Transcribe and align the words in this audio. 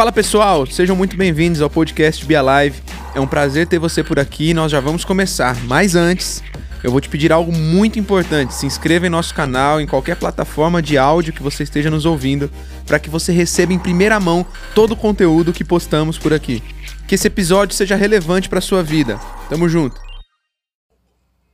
Fala 0.00 0.12
pessoal, 0.12 0.64
sejam 0.64 0.96
muito 0.96 1.14
bem-vindos 1.14 1.60
ao 1.60 1.68
podcast 1.68 2.24
Be 2.24 2.34
Alive. 2.34 2.82
É 3.14 3.20
um 3.20 3.26
prazer 3.26 3.66
ter 3.66 3.78
você 3.78 4.02
por 4.02 4.18
aqui 4.18 4.48
e 4.48 4.54
nós 4.54 4.72
já 4.72 4.80
vamos 4.80 5.04
começar. 5.04 5.54
Mas 5.64 5.94
antes, 5.94 6.42
eu 6.82 6.90
vou 6.90 7.02
te 7.02 7.08
pedir 7.10 7.30
algo 7.30 7.52
muito 7.52 7.98
importante. 7.98 8.54
Se 8.54 8.64
inscreva 8.64 9.06
em 9.06 9.10
nosso 9.10 9.34
canal, 9.34 9.78
em 9.78 9.86
qualquer 9.86 10.16
plataforma 10.16 10.80
de 10.80 10.96
áudio 10.96 11.34
que 11.34 11.42
você 11.42 11.64
esteja 11.64 11.90
nos 11.90 12.06
ouvindo, 12.06 12.50
para 12.86 12.98
que 12.98 13.10
você 13.10 13.30
receba 13.30 13.74
em 13.74 13.78
primeira 13.78 14.18
mão 14.18 14.46
todo 14.74 14.92
o 14.92 14.96
conteúdo 14.96 15.52
que 15.52 15.62
postamos 15.62 16.16
por 16.16 16.32
aqui. 16.32 16.62
Que 17.06 17.16
esse 17.16 17.26
episódio 17.26 17.76
seja 17.76 17.94
relevante 17.94 18.48
para 18.48 18.62
sua 18.62 18.82
vida. 18.82 19.20
Tamo 19.50 19.68
junto. 19.68 20.00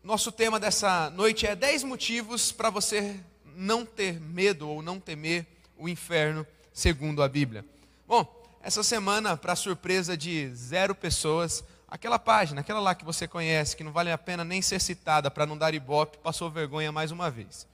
Nosso 0.04 0.30
tema 0.30 0.60
dessa 0.60 1.10
noite 1.10 1.48
é 1.48 1.56
10 1.56 1.82
motivos 1.82 2.52
para 2.52 2.70
você 2.70 3.16
não 3.56 3.84
ter 3.84 4.20
medo 4.20 4.68
ou 4.68 4.82
não 4.82 5.00
temer 5.00 5.44
o 5.76 5.88
inferno, 5.88 6.46
segundo 6.72 7.24
a 7.24 7.28
Bíblia. 7.28 7.64
Bom, 8.06 8.35
essa 8.66 8.82
semana, 8.82 9.36
para 9.36 9.54
surpresa 9.54 10.16
de 10.16 10.52
zero 10.52 10.92
pessoas, 10.92 11.62
aquela 11.86 12.18
página, 12.18 12.62
aquela 12.62 12.80
lá 12.80 12.96
que 12.96 13.04
você 13.04 13.28
conhece, 13.28 13.76
que 13.76 13.84
não 13.84 13.92
vale 13.92 14.10
a 14.10 14.18
pena 14.18 14.44
nem 14.44 14.60
ser 14.60 14.80
citada 14.80 15.30
para 15.30 15.46
não 15.46 15.56
dar 15.56 15.72
ibope, 15.72 16.18
passou 16.18 16.50
vergonha 16.50 16.90
mais 16.90 17.12
uma 17.12 17.30
vez. 17.30 17.64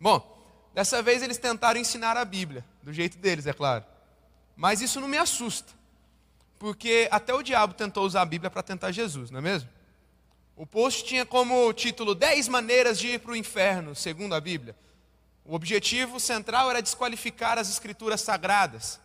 Bom, 0.00 0.40
dessa 0.72 1.02
vez 1.02 1.24
eles 1.24 1.38
tentaram 1.38 1.80
ensinar 1.80 2.16
a 2.16 2.24
Bíblia, 2.24 2.64
do 2.84 2.92
jeito 2.92 3.18
deles, 3.18 3.48
é 3.48 3.52
claro. 3.52 3.84
Mas 4.54 4.80
isso 4.80 5.00
não 5.00 5.08
me 5.08 5.18
assusta, 5.18 5.72
porque 6.56 7.08
até 7.10 7.34
o 7.34 7.42
diabo 7.42 7.74
tentou 7.74 8.06
usar 8.06 8.22
a 8.22 8.24
Bíblia 8.24 8.48
para 8.48 8.62
tentar 8.62 8.92
Jesus, 8.92 9.32
não 9.32 9.40
é 9.40 9.42
mesmo? 9.42 9.68
O 10.54 10.64
post 10.64 11.04
tinha 11.04 11.26
como 11.26 11.72
título 11.72 12.14
10 12.14 12.46
maneiras 12.46 12.96
de 12.96 13.08
ir 13.08 13.18
para 13.18 13.32
o 13.32 13.36
inferno, 13.36 13.92
segundo 13.92 14.36
a 14.36 14.40
Bíblia. 14.40 14.76
O 15.44 15.56
objetivo 15.56 16.20
central 16.20 16.70
era 16.70 16.80
desqualificar 16.80 17.58
as 17.58 17.68
escrituras 17.68 18.20
sagradas. 18.20 19.00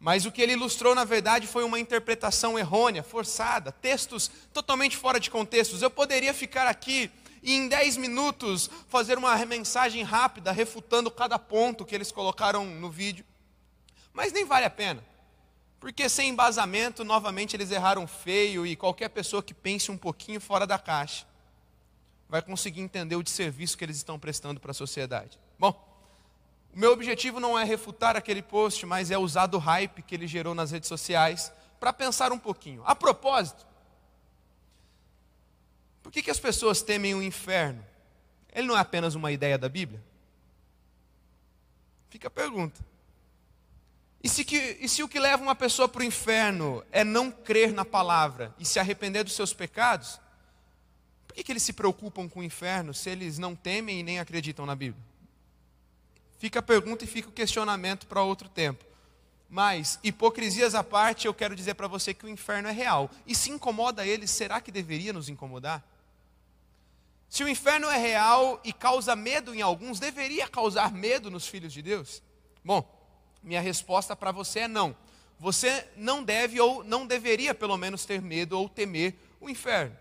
Mas 0.00 0.24
o 0.24 0.32
que 0.32 0.40
ele 0.40 0.54
ilustrou, 0.54 0.94
na 0.94 1.04
verdade, 1.04 1.46
foi 1.46 1.62
uma 1.62 1.78
interpretação 1.78 2.58
errônea, 2.58 3.02
forçada, 3.02 3.70
textos 3.70 4.30
totalmente 4.50 4.96
fora 4.96 5.20
de 5.20 5.30
contextos. 5.30 5.82
Eu 5.82 5.90
poderia 5.90 6.32
ficar 6.32 6.66
aqui 6.66 7.10
e 7.42 7.54
em 7.54 7.68
10 7.68 7.98
minutos 7.98 8.70
fazer 8.88 9.18
uma 9.18 9.36
mensagem 9.44 10.02
rápida, 10.02 10.52
refutando 10.52 11.10
cada 11.10 11.38
ponto 11.38 11.84
que 11.84 11.94
eles 11.94 12.10
colocaram 12.10 12.64
no 12.64 12.90
vídeo. 12.90 13.26
Mas 14.10 14.32
nem 14.32 14.46
vale 14.46 14.64
a 14.64 14.70
pena. 14.70 15.04
Porque 15.78 16.08
sem 16.08 16.30
embasamento, 16.30 17.04
novamente 17.04 17.54
eles 17.54 17.70
erraram 17.70 18.06
feio 18.06 18.66
e 18.66 18.76
qualquer 18.76 19.10
pessoa 19.10 19.42
que 19.42 19.52
pense 19.52 19.90
um 19.90 19.98
pouquinho 19.98 20.40
fora 20.40 20.66
da 20.66 20.78
caixa 20.78 21.26
vai 22.26 22.40
conseguir 22.40 22.80
entender 22.80 23.16
o 23.16 23.22
desserviço 23.22 23.76
que 23.76 23.84
eles 23.84 23.96
estão 23.96 24.18
prestando 24.18 24.60
para 24.60 24.70
a 24.70 24.74
sociedade. 24.74 25.38
Bom, 25.58 25.89
o 26.74 26.78
meu 26.78 26.92
objetivo 26.92 27.40
não 27.40 27.58
é 27.58 27.64
refutar 27.64 28.16
aquele 28.16 28.42
post, 28.42 28.86
mas 28.86 29.10
é 29.10 29.18
usar 29.18 29.46
do 29.46 29.58
hype 29.58 30.02
que 30.02 30.14
ele 30.14 30.26
gerou 30.26 30.54
nas 30.54 30.70
redes 30.70 30.88
sociais 30.88 31.52
para 31.80 31.92
pensar 31.92 32.32
um 32.32 32.38
pouquinho. 32.38 32.82
A 32.86 32.94
propósito, 32.94 33.66
por 36.02 36.12
que, 36.12 36.22
que 36.22 36.30
as 36.30 36.38
pessoas 36.38 36.82
temem 36.82 37.14
o 37.14 37.22
inferno? 37.22 37.84
Ele 38.52 38.66
não 38.66 38.76
é 38.76 38.80
apenas 38.80 39.14
uma 39.14 39.32
ideia 39.32 39.58
da 39.58 39.68
Bíblia? 39.68 40.02
Fica 42.08 42.28
a 42.28 42.30
pergunta. 42.30 42.84
E 44.22 44.28
se, 44.28 44.44
que, 44.44 44.76
e 44.80 44.88
se 44.88 45.02
o 45.02 45.08
que 45.08 45.18
leva 45.18 45.42
uma 45.42 45.54
pessoa 45.54 45.88
para 45.88 46.02
o 46.02 46.04
inferno 46.04 46.84
é 46.92 47.02
não 47.02 47.30
crer 47.30 47.72
na 47.72 47.84
palavra 47.84 48.54
e 48.58 48.64
se 48.64 48.78
arrepender 48.78 49.24
dos 49.24 49.34
seus 49.34 49.52
pecados, 49.52 50.20
por 51.26 51.34
que, 51.34 51.42
que 51.42 51.52
eles 51.52 51.62
se 51.62 51.72
preocupam 51.72 52.28
com 52.28 52.40
o 52.40 52.44
inferno 52.44 52.92
se 52.92 53.08
eles 53.08 53.38
não 53.38 53.56
temem 53.56 54.00
e 54.00 54.02
nem 54.02 54.20
acreditam 54.20 54.66
na 54.66 54.76
Bíblia? 54.76 55.09
Fica 56.40 56.60
a 56.60 56.62
pergunta 56.62 57.04
e 57.04 57.06
fica 57.06 57.28
o 57.28 57.32
questionamento 57.32 58.06
para 58.06 58.22
outro 58.22 58.48
tempo. 58.48 58.82
Mas, 59.46 59.98
hipocrisias 60.02 60.74
à 60.74 60.82
parte, 60.82 61.26
eu 61.26 61.34
quero 61.34 61.54
dizer 61.54 61.74
para 61.74 61.86
você 61.86 62.14
que 62.14 62.24
o 62.24 62.28
inferno 62.30 62.66
é 62.66 62.72
real. 62.72 63.10
E 63.26 63.34
se 63.34 63.50
incomoda 63.50 64.06
eles, 64.06 64.30
será 64.30 64.58
que 64.58 64.72
deveria 64.72 65.12
nos 65.12 65.28
incomodar? 65.28 65.84
Se 67.28 67.44
o 67.44 67.48
inferno 67.48 67.90
é 67.90 67.98
real 67.98 68.58
e 68.64 68.72
causa 68.72 69.14
medo 69.14 69.54
em 69.54 69.60
alguns, 69.60 70.00
deveria 70.00 70.48
causar 70.48 70.90
medo 70.92 71.30
nos 71.30 71.46
filhos 71.46 71.74
de 71.74 71.82
Deus? 71.82 72.22
Bom, 72.64 72.88
minha 73.42 73.60
resposta 73.60 74.16
para 74.16 74.32
você 74.32 74.60
é 74.60 74.68
não. 74.68 74.96
Você 75.38 75.86
não 75.94 76.24
deve 76.24 76.58
ou 76.58 76.82
não 76.82 77.06
deveria, 77.06 77.54
pelo 77.54 77.76
menos, 77.76 78.06
ter 78.06 78.22
medo 78.22 78.58
ou 78.58 78.66
temer 78.66 79.14
o 79.42 79.50
inferno. 79.50 79.94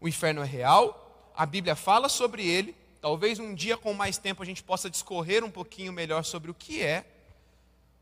O 0.00 0.06
inferno 0.06 0.42
é 0.42 0.46
real, 0.46 1.32
a 1.36 1.44
Bíblia 1.44 1.74
fala 1.74 2.08
sobre 2.08 2.46
ele. 2.46 2.85
Talvez 3.00 3.38
um 3.38 3.54
dia, 3.54 3.76
com 3.76 3.92
mais 3.92 4.18
tempo, 4.18 4.42
a 4.42 4.46
gente 4.46 4.62
possa 4.62 4.90
discorrer 4.90 5.44
um 5.44 5.50
pouquinho 5.50 5.92
melhor 5.92 6.24
sobre 6.24 6.50
o 6.50 6.54
que 6.54 6.82
é. 6.82 7.04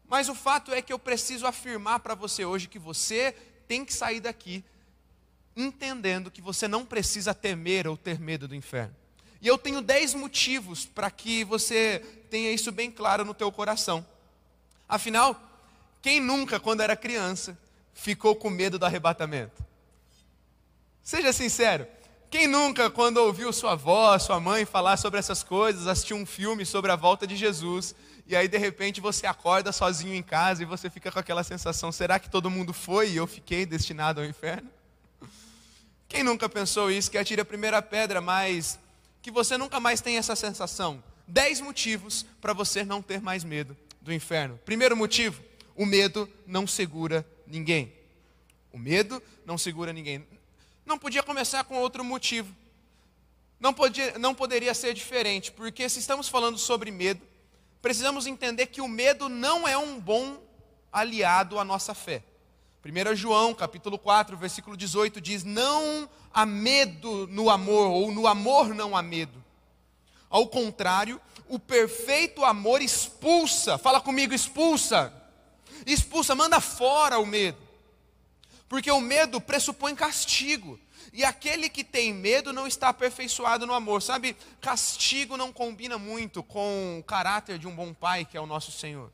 Mas 0.09 0.29
o 0.29 0.35
fato 0.35 0.73
é 0.73 0.81
que 0.81 0.93
eu 0.93 0.99
preciso 0.99 1.47
afirmar 1.47 2.01
para 2.01 2.15
você 2.15 2.45
hoje 2.45 2.69
que 2.69 2.79
você 2.79 3.33
tem 3.67 3.85
que 3.85 3.93
sair 3.93 4.21
daqui 4.21 4.65
entendendo 5.57 6.31
que 6.31 6.41
você 6.41 6.67
não 6.67 6.85
precisa 6.85 7.35
temer 7.35 7.87
ou 7.87 7.97
ter 7.97 8.19
medo 8.19 8.49
do 8.49 8.55
inferno. 8.55 8.95
E 9.41 9.47
eu 9.47 9.59
tenho 9.59 9.81
dez 9.81 10.15
motivos 10.15 10.87
para 10.87 11.11
que 11.11 11.45
você 11.45 12.01
tenha 12.31 12.51
isso 12.51 12.73
bem 12.73 12.91
claro 12.91 13.25
no 13.25 13.35
teu 13.35 13.53
coração. 13.53 14.05
Afinal, 14.89 15.41
quem 16.03 16.19
nunca, 16.19 16.59
quando 16.59 16.81
era 16.81 16.97
criança, 16.97 17.59
ficou 17.93 18.35
com 18.35 18.51
medo 18.51 18.79
do 18.79 18.87
arrebatamento? 18.87 19.65
Seja 21.03 21.33
sincero, 21.33 21.87
quem 22.35 22.49
nunca, 22.49 22.91
quando 22.91 23.19
ouviu 23.19 23.53
sua 23.53 23.75
avó, 23.75 24.19
sua 24.19 24.41
mãe 24.41 24.65
falar 24.65 24.97
sobre 24.97 25.21
essas 25.21 25.45
coisas, 25.45 25.87
assistiu 25.87 26.17
um 26.17 26.27
filme 26.27 26.67
sobre 26.67 26.91
a 26.91 26.97
volta 26.97 27.29
de 27.29 27.37
Jesus, 27.37 27.95
e 28.27 28.35
aí 28.35 28.49
de 28.49 28.59
repente 28.59 29.01
você 29.01 29.25
acorda 29.25 29.71
sozinho 29.71 30.13
em 30.13 30.23
casa 30.23 30.61
e 30.61 30.67
você 30.67 30.91
fica 30.91 31.13
com 31.13 31.19
aquela 31.21 31.45
sensação: 31.45 31.93
será 31.93 32.19
que 32.19 32.29
todo 32.29 32.51
mundo 32.51 32.73
foi 32.73 33.11
e 33.11 33.17
eu 33.17 33.29
fiquei 33.29 33.65
destinado 33.65 34.21
ao 34.21 34.27
inferno? 34.27 34.69
Quem 36.09 36.25
nunca 36.25 36.49
pensou 36.49 36.91
isso? 36.91 37.09
Que 37.09 37.19
atire 37.19 37.41
a 37.41 37.45
primeira 37.45 37.81
pedra, 37.81 38.21
mas 38.21 38.81
que 39.23 39.31
você 39.31 39.57
nunca 39.57 39.79
mais 39.79 40.01
tenha 40.01 40.19
essa 40.19 40.35
sensação. 40.35 41.01
Dez 41.29 41.61
motivos 41.61 42.27
para 42.41 42.53
você 42.53 42.85
não 42.85 43.01
ter 43.01 43.23
mais 43.23 43.45
medo 43.45 43.77
do 44.01 44.13
inferno. 44.13 44.59
Primeiro 44.65 44.97
motivo: 44.97 45.41
o 45.77 45.87
medo 45.87 46.29
não 46.49 46.67
segura 46.67 47.25
ninguém. 47.47 47.93
O 48.73 48.79
medo 48.79 49.23
não 49.47 49.57
segura 49.57 49.93
ninguém. 49.93 50.27
Não 50.85 50.99
podia 50.99 51.23
começar 51.23 51.65
com 51.65 51.79
outro 51.79 52.05
motivo. 52.05 52.55
Não, 53.59 53.73
podia, 53.73 54.19
não 54.19 54.35
poderia 54.35 54.75
ser 54.75 54.93
diferente, 54.93 55.51
porque 55.51 55.89
se 55.89 55.99
estamos 55.99 56.29
falando 56.29 56.59
sobre 56.59 56.91
medo, 56.91 57.23
precisamos 57.81 58.27
entender 58.27 58.67
que 58.67 58.81
o 58.81 58.89
medo 58.89 59.29
não 59.29 59.67
é 59.67 59.77
um 59.79 59.99
bom 59.99 60.39
aliado 60.93 61.59
à 61.59 61.65
nossa 61.65 61.95
fé. 61.95 62.23
1 62.85 63.17
João, 63.17 63.55
capítulo 63.55 63.99
4, 63.99 64.37
versículo 64.37 64.77
18 64.77 65.21
diz: 65.21 65.43
Não 65.43 66.09
há 66.33 66.45
medo 66.45 67.27
no 67.29 67.49
amor, 67.49 67.89
ou 67.89 68.13
no 68.13 68.27
amor 68.27 68.75
não 68.75 68.95
há 68.95 69.01
medo. 69.01 69.43
Ao 70.29 70.47
contrário, 70.47 71.19
o 71.49 71.59
perfeito 71.59 72.45
amor 72.45 72.83
expulsa, 72.83 73.79
fala 73.79 74.01
comigo, 74.01 74.35
expulsa. 74.35 75.13
Expulsa, 75.87 76.35
manda 76.35 76.61
fora 76.61 77.19
o 77.19 77.27
medo. 77.27 77.64
Porque 78.75 78.91
o 78.91 79.01
medo 79.01 79.41
pressupõe 79.41 79.95
castigo. 79.95 80.81
E 81.13 81.25
aquele 81.25 81.69
que 81.69 81.85
tem 81.85 82.13
medo 82.13 82.53
não 82.53 82.67
está 82.67 82.89
aperfeiçoado 82.89 83.69
no 83.69 83.73
amor. 83.73 84.03
Sabe, 84.03 84.37
castigo 84.61 85.37
não 85.37 85.53
combina 85.53 85.97
muito 85.97 86.43
com 86.43 86.99
o 86.99 87.05
caráter 87.05 87.57
de 87.57 87.69
um 87.69 87.77
bom 87.77 87.95
pai, 87.95 88.25
que 88.25 88.37
é 88.37 88.41
o 88.41 88.47
nosso 88.47 88.73
Senhor. 88.73 89.13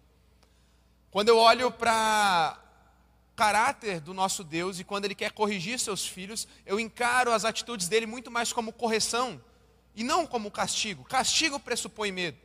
Quando 1.11 1.29
eu 1.29 1.37
olho 1.37 1.71
para 1.71 2.59
caráter 3.37 4.01
do 4.01 4.15
nosso 4.15 4.43
Deus 4.43 4.79
e 4.79 4.85
quando 4.85 5.05
ele 5.05 5.15
quer 5.15 5.33
corrigir 5.33 5.79
seus 5.79 6.07
filhos, 6.07 6.49
eu 6.65 6.81
encaro 6.81 7.31
as 7.31 7.45
atitudes 7.45 7.87
dele 7.87 8.07
muito 8.07 8.31
mais 8.31 8.55
como 8.55 8.73
correção 8.73 9.39
e 9.95 10.03
não 10.03 10.27
como 10.27 10.51
castigo. 10.51 11.05
Castigo 11.05 11.61
pressupõe 11.61 12.11
medo. 12.11 12.39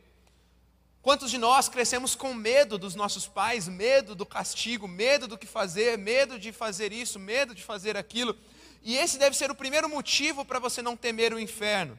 Quantos 1.06 1.30
de 1.30 1.38
nós 1.38 1.68
crescemos 1.68 2.16
com 2.16 2.34
medo 2.34 2.76
dos 2.76 2.96
nossos 2.96 3.28
pais, 3.28 3.68
medo 3.68 4.12
do 4.12 4.26
castigo, 4.26 4.88
medo 4.88 5.28
do 5.28 5.38
que 5.38 5.46
fazer, 5.46 5.96
medo 5.96 6.36
de 6.36 6.50
fazer 6.50 6.92
isso, 6.92 7.16
medo 7.16 7.54
de 7.54 7.62
fazer 7.62 7.96
aquilo? 7.96 8.36
E 8.82 8.96
esse 8.96 9.16
deve 9.16 9.36
ser 9.36 9.48
o 9.48 9.54
primeiro 9.54 9.88
motivo 9.88 10.44
para 10.44 10.58
você 10.58 10.82
não 10.82 10.96
temer 10.96 11.32
o 11.32 11.38
inferno. 11.38 11.96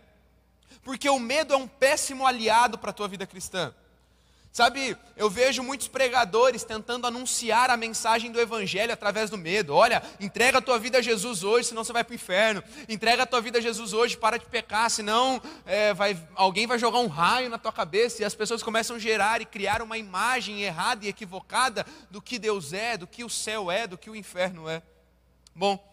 Porque 0.84 1.10
o 1.10 1.22
medo 1.22 1.54
é 1.54 1.56
um 1.58 1.70
péssimo 1.70 2.28
aliado 2.28 2.78
para 2.78 2.90
a 2.90 2.94
tua 2.94 3.08
vida 3.08 3.26
cristã. 3.26 3.74
Sabe, 4.52 4.98
eu 5.16 5.30
vejo 5.30 5.62
muitos 5.62 5.88
pregadores 5.88 6.64
tentando 6.64 7.06
anunciar 7.06 7.70
a 7.70 7.78
mensagem 7.78 8.32
do 8.32 8.42
Evangelho 8.42 8.92
através 8.92 9.30
do 9.30 9.38
medo. 9.38 9.76
Olha, 9.76 10.02
entrega 10.20 10.58
a 10.58 10.62
tua 10.62 10.80
vida 10.80 10.98
a 10.98 11.02
Jesus 11.02 11.44
hoje, 11.44 11.68
senão 11.68 11.84
você 11.84 11.94
vai 11.94 12.04
para 12.04 12.14
o 12.14 12.16
inferno. 12.16 12.64
Entrega 12.90 13.22
a 13.22 13.26
tua 13.28 13.40
vida 13.40 13.60
a 13.60 13.62
Jesus 13.62 13.94
hoje, 13.94 14.18
para 14.18 14.38
de 14.38 14.46
pecar, 14.46 14.90
senão 14.90 15.40
é, 15.66 15.94
vai, 15.94 16.18
alguém 16.34 16.66
vai 16.66 16.80
jogar 16.80 17.00
um 17.00 17.08
raio 17.08 17.50
na 17.52 17.60
tua 17.60 17.72
cabeça. 17.72 18.24
E 18.24 18.26
as 18.26 18.34
pessoas 18.34 18.64
começam 18.64 18.96
a 18.96 19.00
gerar 19.00 19.42
e 19.42 19.46
criar 19.46 19.82
uma 19.82 19.98
imagem 19.98 20.64
errada 20.64 21.06
e 21.06 21.10
equivocada 21.10 21.86
do 22.10 22.20
que 22.20 22.40
Deus 22.40 22.74
é, 22.74 22.98
do 22.98 23.06
que 23.06 23.24
o 23.24 23.30
céu 23.30 23.70
é, 23.70 23.86
do 23.86 23.98
que 23.98 24.10
o 24.10 24.16
inferno 24.16 24.68
é. 24.68 24.82
Bom, 25.54 25.84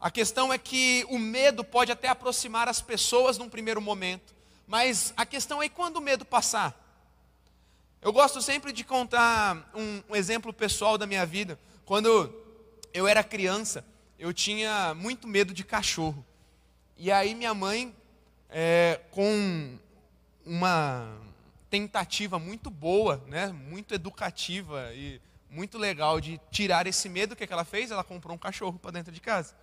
a 0.00 0.10
questão 0.10 0.52
é 0.52 0.58
que 0.58 1.06
o 1.08 1.18
medo 1.18 1.62
pode 1.62 1.92
até 1.92 2.08
aproximar 2.08 2.68
as 2.68 2.80
pessoas 2.80 3.38
num 3.38 3.48
primeiro 3.48 3.80
momento, 3.80 4.34
mas 4.66 5.12
a 5.16 5.24
questão 5.24 5.62
é 5.62 5.68
quando 5.68 5.98
o 5.98 6.00
medo 6.00 6.24
passar. 6.24 6.81
Eu 8.02 8.12
gosto 8.12 8.42
sempre 8.42 8.72
de 8.72 8.82
contar 8.82 9.70
um, 9.72 10.02
um 10.10 10.16
exemplo 10.16 10.52
pessoal 10.52 10.98
da 10.98 11.06
minha 11.06 11.24
vida. 11.24 11.56
Quando 11.84 12.34
eu 12.92 13.06
era 13.06 13.22
criança, 13.22 13.84
eu 14.18 14.34
tinha 14.34 14.92
muito 14.92 15.28
medo 15.28 15.54
de 15.54 15.62
cachorro. 15.62 16.26
E 16.96 17.12
aí 17.12 17.32
minha 17.32 17.54
mãe, 17.54 17.94
é, 18.50 18.98
com 19.12 19.78
uma 20.44 21.16
tentativa 21.70 22.40
muito 22.40 22.70
boa, 22.70 23.22
né, 23.28 23.52
muito 23.52 23.94
educativa 23.94 24.92
e 24.92 25.20
muito 25.48 25.78
legal 25.78 26.20
de 26.20 26.40
tirar 26.50 26.88
esse 26.88 27.08
medo, 27.08 27.34
o 27.34 27.36
que, 27.36 27.46
que 27.46 27.52
ela 27.52 27.64
fez? 27.64 27.92
Ela 27.92 28.02
comprou 28.02 28.34
um 28.34 28.38
cachorro 28.38 28.80
para 28.80 28.90
dentro 28.90 29.12
de 29.12 29.20
casa. 29.20 29.54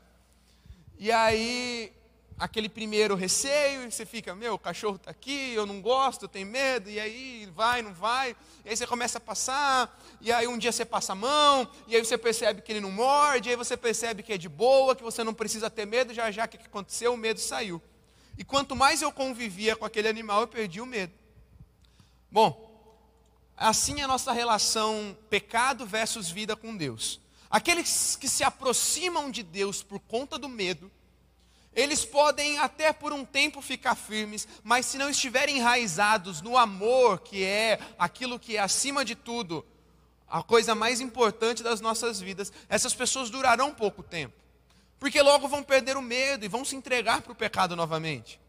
E 0.98 1.12
aí 1.12 1.92
aquele 2.40 2.70
primeiro 2.70 3.16
receio, 3.16 3.84
e 3.84 3.92
você 3.92 4.06
fica, 4.06 4.34
meu, 4.34 4.54
o 4.54 4.60
cachorro 4.60 4.96
está 4.96 5.12
aqui, 5.12 5.54
eu 5.54 5.66
não 5.66 5.82
gosto, 5.82 6.24
eu 6.24 6.30
tenho 6.30 6.48
medo, 6.48 6.90
e 6.90 6.98
aí 7.00 7.50
vai, 7.54 7.82
não 7.82 7.94
vai, 7.94 8.36
e 8.64 8.70
aí 8.70 8.78
você 8.78 8.88
começa 8.88 9.18
a 9.18 9.22
passar, 9.22 10.02
e 10.22 10.32
aí 10.32 10.48
um 10.48 10.58
dia 10.58 10.72
você 10.72 10.86
passa 10.86 11.12
a 11.12 11.16
mão, 11.16 11.70
e 11.86 11.96
aí 11.96 12.04
você 12.04 12.18
percebe 12.18 12.62
que 12.62 12.72
ele 12.72 12.80
não 12.80 12.92
morde, 12.92 13.50
e 13.50 13.52
aí 13.52 13.56
você 13.58 13.76
percebe 13.76 14.24
que 14.24 14.32
é 14.32 14.38
de 14.38 14.48
boa, 14.48 14.96
que 14.96 15.04
você 15.04 15.24
não 15.24 15.34
precisa 15.34 15.70
ter 15.70 15.86
medo, 15.86 16.14
já 16.14 16.32
já 16.32 16.46
o 16.46 16.48
que 16.48 16.58
aconteceu, 16.58 17.14
o 17.14 17.18
medo 17.18 17.40
saiu. 17.42 17.82
E 18.38 18.44
quanto 18.44 18.74
mais 18.74 19.02
eu 19.02 19.12
convivia 19.12 19.76
com 19.76 19.84
aquele 19.84 20.08
animal, 20.08 20.42
eu 20.42 20.48
perdi 20.48 20.80
o 20.80 20.86
medo. 20.86 21.14
Bom, 22.32 22.70
assim 23.58 24.00
é 24.00 24.04
a 24.04 24.08
nossa 24.08 24.32
relação 24.32 25.18
pecado 25.30 25.86
versus 25.86 26.30
vida 26.30 26.56
com 26.56 26.78
Deus. 26.78 27.20
Aqueles 27.50 28.16
que 28.16 28.30
se 28.30 28.44
aproximam 28.44 29.30
de 29.30 29.44
Deus 29.44 29.84
por 29.84 30.00
conta 30.00 30.38
do 30.38 30.48
medo, 30.48 30.90
eles 31.74 32.04
podem 32.04 32.58
até 32.58 32.92
por 32.92 33.14
um 33.14 33.24
tempo 33.24 33.62
ficar 33.62 33.96
firmes, 33.96 34.48
mas 34.64 34.86
se 34.86 34.98
não 34.98 35.10
estiverem 35.10 35.58
enraizados 35.58 36.42
no 36.42 36.58
amor, 36.58 37.20
que 37.20 37.44
é 37.44 37.80
aquilo 37.98 38.40
que 38.40 38.58
é 38.58 38.60
acima 38.60 39.06
de 39.06 39.16
tudo, 39.16 39.66
a 40.28 40.44
coisa 40.44 40.76
mais 40.76 41.00
importante 41.00 41.64
das 41.64 41.82
nossas 41.82 42.20
vidas, 42.20 42.52
essas 42.68 42.94
pessoas 42.94 43.30
durarão 43.30 43.74
pouco 43.74 44.04
tempo. 44.04 44.36
Porque 45.00 45.22
logo 45.22 45.48
vão 45.48 45.64
perder 45.64 45.96
o 45.96 46.02
medo 46.02 46.44
e 46.44 46.50
vão 46.50 46.66
se 46.66 46.76
entregar 46.76 47.22
para 47.22 47.32
o 47.32 47.36
pecado 47.36 47.76
novamente. 47.76 48.40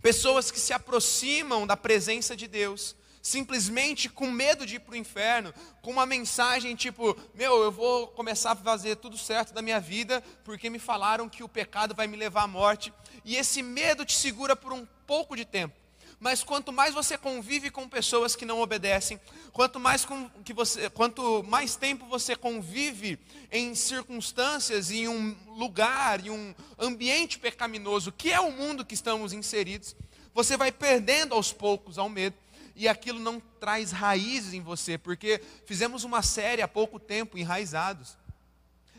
Pessoas 0.00 0.50
que 0.50 0.58
se 0.58 0.72
aproximam 0.72 1.66
da 1.66 1.76
presença 1.76 2.34
de 2.34 2.48
Deus, 2.48 2.96
simplesmente 3.22 4.08
com 4.08 4.30
medo 4.30 4.66
de 4.66 4.76
ir 4.76 4.80
para 4.80 4.92
o 4.92 4.96
inferno, 4.96 5.52
com 5.82 5.90
uma 5.90 6.06
mensagem 6.06 6.74
tipo: 6.74 7.16
Meu, 7.34 7.62
eu 7.62 7.72
vou 7.72 8.08
começar 8.08 8.52
a 8.52 8.56
fazer 8.56 8.96
tudo 8.96 9.16
certo 9.16 9.52
da 9.52 9.62
minha 9.62 9.80
vida, 9.80 10.22
porque 10.44 10.70
me 10.70 10.78
falaram 10.78 11.28
que 11.28 11.42
o 11.42 11.48
pecado 11.48 11.94
vai 11.94 12.06
me 12.06 12.16
levar 12.16 12.42
à 12.42 12.48
morte. 12.48 12.92
E 13.24 13.36
esse 13.36 13.62
medo 13.62 14.04
te 14.04 14.14
segura 14.14 14.56
por 14.56 14.72
um 14.72 14.86
pouco 15.06 15.36
de 15.36 15.44
tempo. 15.44 15.74
Mas 16.20 16.42
quanto 16.42 16.72
mais 16.72 16.92
você 16.92 17.16
convive 17.16 17.70
com 17.70 17.88
pessoas 17.88 18.34
que 18.34 18.44
não 18.44 18.60
obedecem, 18.60 19.20
quanto 19.52 19.78
mais, 19.78 20.04
com, 20.04 20.28
que 20.44 20.52
você, 20.52 20.90
quanto 20.90 21.44
mais 21.44 21.76
tempo 21.76 22.06
você 22.06 22.34
convive 22.34 23.18
em 23.52 23.72
circunstâncias, 23.74 24.90
em 24.90 25.06
um 25.06 25.36
lugar, 25.56 26.26
em 26.26 26.30
um 26.30 26.54
ambiente 26.76 27.38
pecaminoso, 27.38 28.10
que 28.10 28.32
é 28.32 28.40
o 28.40 28.50
mundo 28.50 28.84
que 28.84 28.94
estamos 28.94 29.32
inseridos, 29.32 29.94
você 30.34 30.56
vai 30.56 30.72
perdendo 30.72 31.34
aos 31.34 31.52
poucos 31.52 31.98
ao 31.98 32.08
medo 32.08 32.36
e 32.78 32.86
aquilo 32.86 33.18
não 33.18 33.40
traz 33.58 33.90
raízes 33.90 34.54
em 34.54 34.62
você, 34.62 34.96
porque 34.96 35.42
fizemos 35.66 36.04
uma 36.04 36.22
série 36.22 36.62
há 36.62 36.68
pouco 36.68 37.00
tempo, 37.00 37.36
Enraizados. 37.36 38.16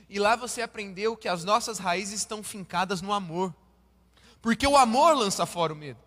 E 0.10 0.20
lá 0.20 0.36
você 0.36 0.62
aprendeu 0.62 1.16
que 1.16 1.30
as 1.30 1.46
nossas 1.46 1.80
raízes 1.80 2.20
estão 2.20 2.44
fincadas 2.44 3.02
no 3.02 3.14
amor. 3.14 3.56
Porque 4.42 4.68
o 4.68 4.76
amor 4.76 5.16
lança 5.16 5.46
fora 5.46 5.72
o 5.72 5.76
medo. 5.78 6.00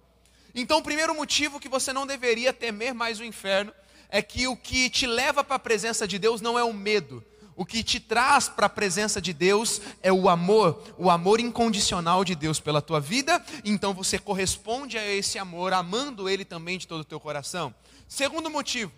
Então, 0.55 0.79
o 0.79 0.83
primeiro 0.83 1.15
motivo 1.15 1.59
que 1.59 1.69
você 1.69 1.95
não 1.95 2.07
deveria 2.07 2.53
temer 2.53 2.93
mais 2.93 3.19
o 3.19 3.25
inferno 3.25 3.73
é 4.11 4.21
que 4.21 4.47
o 4.47 4.55
que 4.55 4.91
te 4.91 5.07
leva 5.07 5.43
para 5.43 5.57
a 5.57 5.59
presença 5.59 6.07
de 6.07 6.19
Deus 6.19 6.43
não 6.43 6.59
é 6.59 6.65
o 6.65 6.75
medo, 6.75 7.25
o 7.56 7.64
que 7.64 7.82
te 7.82 8.00
traz 8.00 8.49
para 8.49 8.66
a 8.66 8.70
presença 8.70 9.20
de 9.20 9.32
Deus 9.32 9.81
é 10.02 10.12
o 10.12 10.28
amor, 10.28 10.82
o 10.96 11.10
amor 11.10 11.40
incondicional 11.40 12.25
de 12.25 12.34
Deus 12.34 12.58
pela 12.60 12.81
tua 12.81 13.00
vida, 13.00 13.44
então 13.64 13.93
você 13.93 14.19
corresponde 14.19 14.99
a 14.99 15.06
esse 15.06 15.38
amor, 15.38 15.72
amando 15.72 16.28
Ele 16.28 16.44
também 16.44 16.78
de 16.78 16.87
todo 16.87 17.00
o 17.00 17.04
teu 17.04 17.20
coração. 17.20 17.75
Segundo 18.08 18.50
motivo, 18.50 18.93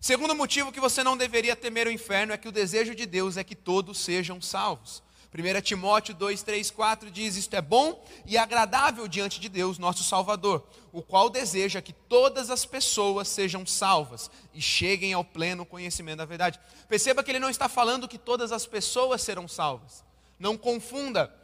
segundo 0.00 0.34
motivo 0.34 0.72
que 0.72 0.80
você 0.80 1.02
não 1.02 1.16
deveria 1.16 1.56
temer 1.56 1.86
o 1.86 1.92
inferno 1.92 2.32
é 2.32 2.36
que 2.36 2.48
o 2.48 2.52
desejo 2.52 2.94
de 2.94 3.06
Deus 3.06 3.36
é 3.36 3.44
que 3.44 3.54
todos 3.54 3.98
sejam 3.98 4.40
salvos. 4.40 5.02
1 5.32 5.60
Timóteo 5.60 6.14
2, 6.14 6.42
3, 6.42 6.70
4 6.70 7.10
diz: 7.10 7.36
Isto 7.36 7.54
é 7.54 7.60
bom 7.60 8.02
e 8.24 8.38
agradável 8.38 9.06
diante 9.06 9.38
de 9.38 9.48
Deus, 9.48 9.78
nosso 9.78 10.02
Salvador, 10.02 10.66
o 10.90 11.02
qual 11.02 11.28
deseja 11.28 11.82
que 11.82 11.92
todas 11.92 12.48
as 12.48 12.64
pessoas 12.64 13.28
sejam 13.28 13.66
salvas 13.66 14.30
e 14.54 14.60
cheguem 14.60 15.12
ao 15.12 15.22
pleno 15.22 15.66
conhecimento 15.66 16.18
da 16.18 16.24
verdade. 16.24 16.58
Perceba 16.88 17.22
que 17.22 17.30
ele 17.30 17.38
não 17.38 17.50
está 17.50 17.68
falando 17.68 18.08
que 18.08 18.16
todas 18.16 18.52
as 18.52 18.66
pessoas 18.66 19.20
serão 19.20 19.46
salvas. 19.46 20.02
Não 20.38 20.56
confunda, 20.56 21.34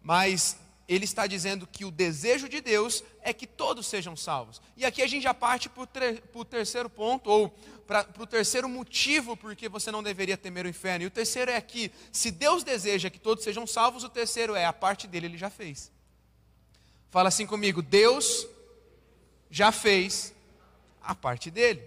mas 0.00 0.56
ele 0.92 1.04
está 1.04 1.26
dizendo 1.26 1.66
que 1.66 1.84
o 1.84 1.90
desejo 1.90 2.48
de 2.48 2.60
Deus 2.60 3.02
é 3.22 3.32
que 3.32 3.46
todos 3.46 3.86
sejam 3.86 4.16
salvos. 4.16 4.60
E 4.76 4.84
aqui 4.84 5.00
a 5.00 5.06
gente 5.06 5.22
já 5.22 5.32
parte 5.32 5.68
para 5.68 5.88
o 6.34 6.44
terceiro 6.44 6.90
ponto, 6.90 7.30
ou 7.30 7.48
para 7.86 8.06
o 8.18 8.26
terceiro 8.26 8.68
motivo 8.68 9.36
porque 9.36 9.68
você 9.68 9.90
não 9.90 10.02
deveria 10.02 10.36
temer 10.36 10.66
o 10.66 10.68
inferno. 10.68 11.04
E 11.04 11.06
o 11.06 11.10
terceiro 11.10 11.50
é 11.50 11.60
que, 11.60 11.90
se 12.10 12.30
Deus 12.30 12.64
deseja 12.64 13.10
que 13.10 13.18
todos 13.18 13.44
sejam 13.44 13.66
salvos, 13.66 14.04
o 14.04 14.08
terceiro 14.08 14.54
é 14.54 14.64
a 14.64 14.72
parte 14.72 15.06
dele, 15.06 15.26
ele 15.26 15.38
já 15.38 15.50
fez. 15.50 15.90
Fala 17.10 17.28
assim 17.28 17.46
comigo: 17.46 17.80
Deus 17.80 18.46
já 19.50 19.70
fez 19.70 20.34
a 21.02 21.14
parte 21.14 21.50
dele. 21.50 21.82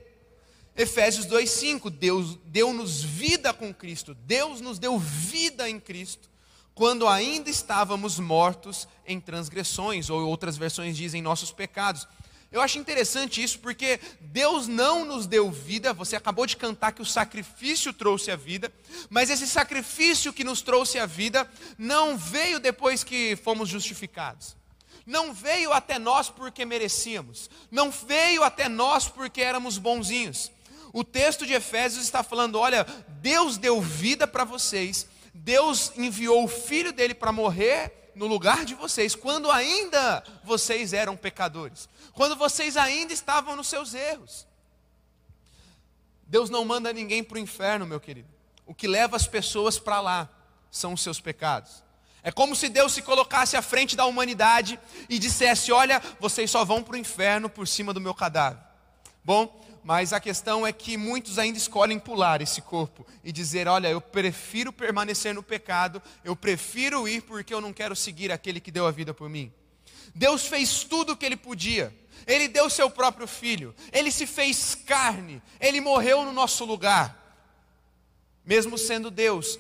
Efésios 0.76 1.28
2,5: 1.28 1.90
Deus 1.90 2.36
deu-nos 2.46 3.04
vida 3.04 3.54
com 3.54 3.74
Cristo, 3.74 4.14
Deus 4.14 4.62
nos 4.62 4.80
deu 4.80 4.98
vida 4.98 5.70
em 5.70 5.80
Cristo 5.80 6.35
quando 6.76 7.08
ainda 7.08 7.50
estávamos 7.50 8.20
mortos 8.20 8.86
em 9.08 9.20
transgressões, 9.20 10.10
ou 10.10 10.28
outras 10.28 10.58
versões 10.58 10.98
dizem 10.98 11.22
nossos 11.22 11.50
pecados. 11.50 12.06
Eu 12.52 12.62
acho 12.62 12.78
interessante 12.78 13.42
isso 13.42 13.60
porque 13.60 14.00
Deus 14.20 14.68
não 14.68 15.06
nos 15.06 15.26
deu 15.26 15.50
vida, 15.50 15.94
você 15.94 16.16
acabou 16.16 16.46
de 16.46 16.58
cantar 16.58 16.92
que 16.92 17.02
o 17.02 17.06
sacrifício 17.06 17.94
trouxe 17.94 18.30
a 18.30 18.36
vida, 18.36 18.72
mas 19.10 19.30
esse 19.30 19.48
sacrifício 19.48 20.34
que 20.34 20.44
nos 20.44 20.62
trouxe 20.62 21.00
a 21.00 21.06
vida 21.06 21.50
não 21.78 22.18
veio 22.18 22.60
depois 22.60 23.04
que 23.04 23.36
fomos 23.38 23.70
justificados. 23.70 24.56
Não 25.06 25.34
veio 25.34 25.72
até 25.72 25.98
nós 25.98 26.30
porque 26.30 26.66
merecíamos, 26.66 27.50
não 27.72 27.92
veio 27.92 28.44
até 28.44 28.68
nós 28.68 29.08
porque 29.08 29.42
éramos 29.42 29.78
bonzinhos. 29.78 30.52
O 30.92 31.04
texto 31.04 31.46
de 31.46 31.54
Efésios 31.54 32.04
está 32.04 32.24
falando: 32.24 32.58
olha, 32.58 32.86
Deus 33.22 33.58
deu 33.58 33.82
vida 33.82 34.26
para 34.26 34.44
vocês, 34.44 35.08
Deus 35.38 35.92
enviou 35.98 36.46
o 36.46 36.48
filho 36.48 36.94
dele 36.94 37.14
para 37.14 37.30
morrer 37.30 38.12
no 38.16 38.26
lugar 38.26 38.64
de 38.64 38.74
vocês, 38.74 39.14
quando 39.14 39.52
ainda 39.52 40.24
vocês 40.46 40.94
eram 40.94 41.18
pecadores, 41.18 41.90
quando 42.14 42.38
vocês 42.38 42.78
ainda 42.78 43.12
estavam 43.12 43.54
nos 43.54 43.68
seus 43.68 43.94
erros. 43.94 44.48
Deus 46.26 46.50
não 46.50 46.64
manda 46.64 46.94
ninguém 46.94 47.22
para 47.22 47.36
o 47.36 47.40
inferno, 47.40 47.86
meu 47.86 48.00
querido. 48.00 48.30
O 48.66 48.74
que 48.74 48.88
leva 48.88 49.18
as 49.18 49.28
pessoas 49.28 49.78
para 49.78 50.00
lá 50.00 50.30
são 50.72 50.94
os 50.94 51.02
seus 51.02 51.20
pecados. 51.20 51.84
É 52.24 52.32
como 52.32 52.56
se 52.56 52.70
Deus 52.70 52.94
se 52.94 53.02
colocasse 53.02 53.58
à 53.58 53.62
frente 53.62 53.96
da 53.96 54.06
humanidade 54.06 54.80
e 55.10 55.20
dissesse: 55.20 55.72
Olha, 55.72 56.02
vocês 56.20 56.50
só 56.50 56.64
vão 56.64 56.82
para 56.82 56.96
o 56.96 56.98
inferno 56.98 57.50
por 57.50 57.68
cima 57.68 57.94
do 57.94 58.02
meu 58.02 58.16
cadáver. 58.16 58.64
Bom, 59.24 59.65
mas 59.86 60.14
a 60.14 60.20
questão 60.20 60.66
é 60.66 60.74
que 60.74 60.98
muitos 60.98 61.38
ainda 61.38 61.60
escolhem 61.60 62.00
pular 62.00 62.42
esse 62.42 62.60
corpo 62.60 63.06
e 63.24 63.32
dizer: 63.32 63.68
olha, 63.68 63.88
eu 63.88 64.02
prefiro 64.02 64.74
permanecer 64.74 65.32
no 65.32 65.44
pecado, 65.44 66.02
eu 66.24 66.36
prefiro 66.36 67.08
ir 67.08 67.22
porque 67.22 67.54
eu 67.54 67.62
não 67.62 67.72
quero 67.72 67.96
seguir 67.96 68.32
aquele 68.32 68.60
que 68.60 68.72
deu 68.72 68.88
a 68.88 68.92
vida 68.92 69.14
por 69.14 69.30
mim. 69.30 69.54
Deus 70.16 70.48
fez 70.48 70.84
tudo 70.84 71.14
o 71.14 71.16
que 71.16 71.24
ele 71.24 71.38
podia. 71.38 71.96
Ele 72.26 72.48
deu 72.48 72.68
seu 72.68 72.90
próprio 72.90 73.28
filho, 73.28 73.76
ele 73.92 74.10
se 74.10 74.26
fez 74.26 74.74
carne, 74.74 75.40
ele 75.60 75.80
morreu 75.80 76.26
no 76.26 76.34
nosso 76.34 76.66
lugar. 76.66 77.38
Mesmo 78.44 78.80
sendo 78.80 79.12
Deus, 79.12 79.60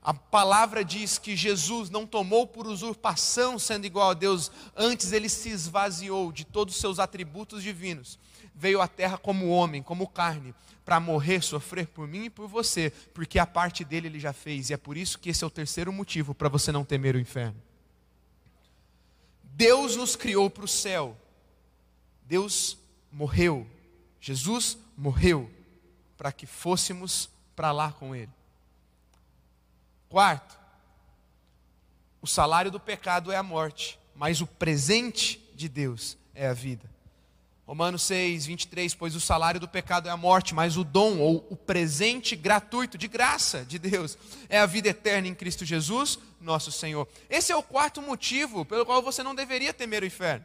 a 0.00 0.14
palavra 0.14 0.82
diz 0.82 1.18
que 1.18 1.36
Jesus 1.36 1.90
não 1.90 2.06
tomou 2.06 2.46
por 2.46 2.66
usurpação 2.66 3.58
sendo 3.58 3.84
igual 3.84 4.12
a 4.12 4.14
Deus, 4.14 4.50
antes 4.74 5.12
ele 5.12 5.28
se 5.28 5.50
esvaziou 5.50 6.32
de 6.32 6.46
todos 6.46 6.74
os 6.74 6.80
seus 6.80 6.98
atributos 6.98 7.62
divinos 7.62 8.18
veio 8.54 8.80
à 8.80 8.88
terra 8.88 9.18
como 9.18 9.48
homem, 9.48 9.82
como 9.82 10.06
carne, 10.06 10.54
para 10.84 10.98
morrer, 11.00 11.42
sofrer 11.42 11.86
por 11.86 12.06
mim 12.06 12.24
e 12.24 12.30
por 12.30 12.48
você, 12.48 12.90
porque 13.14 13.38
a 13.38 13.46
parte 13.46 13.84
dele 13.84 14.08
ele 14.08 14.20
já 14.20 14.32
fez, 14.32 14.70
e 14.70 14.74
é 14.74 14.76
por 14.76 14.96
isso 14.96 15.18
que 15.18 15.30
esse 15.30 15.44
é 15.44 15.46
o 15.46 15.50
terceiro 15.50 15.92
motivo 15.92 16.34
para 16.34 16.48
você 16.48 16.72
não 16.72 16.84
temer 16.84 17.14
o 17.14 17.20
inferno. 17.20 17.60
Deus 19.42 19.96
nos 19.96 20.16
criou 20.16 20.48
para 20.50 20.64
o 20.64 20.68
céu, 20.68 21.16
Deus 22.24 22.78
morreu, 23.10 23.66
Jesus 24.20 24.78
morreu 24.96 25.50
para 26.16 26.32
que 26.32 26.46
fôssemos 26.46 27.28
para 27.54 27.72
lá 27.72 27.92
com 27.92 28.14
Ele. 28.14 28.30
Quarto, 30.08 30.58
o 32.20 32.26
salário 32.26 32.70
do 32.70 32.78
pecado 32.78 33.32
é 33.32 33.36
a 33.36 33.42
morte, 33.42 33.98
mas 34.14 34.40
o 34.40 34.46
presente 34.46 35.38
de 35.54 35.68
Deus 35.68 36.16
é 36.34 36.46
a 36.46 36.52
vida. 36.52 36.88
Romanos 37.66 38.02
6, 38.02 38.46
23, 38.46 38.94
pois 38.94 39.14
o 39.14 39.20
salário 39.20 39.60
do 39.60 39.68
pecado 39.68 40.08
é 40.08 40.10
a 40.10 40.16
morte, 40.16 40.54
mas 40.54 40.76
o 40.76 40.82
dom 40.82 41.18
ou 41.18 41.46
o 41.48 41.56
presente 41.56 42.34
gratuito 42.34 42.98
de 42.98 43.06
graça 43.06 43.64
de 43.64 43.78
Deus 43.78 44.18
é 44.48 44.58
a 44.58 44.66
vida 44.66 44.88
eterna 44.88 45.28
em 45.28 45.34
Cristo 45.34 45.64
Jesus, 45.64 46.18
nosso 46.40 46.72
Senhor. 46.72 47.06
Esse 47.30 47.52
é 47.52 47.56
o 47.56 47.62
quarto 47.62 48.02
motivo 48.02 48.64
pelo 48.64 48.84
qual 48.84 49.00
você 49.00 49.22
não 49.22 49.34
deveria 49.34 49.72
temer 49.72 50.02
o 50.02 50.06
inferno. 50.06 50.44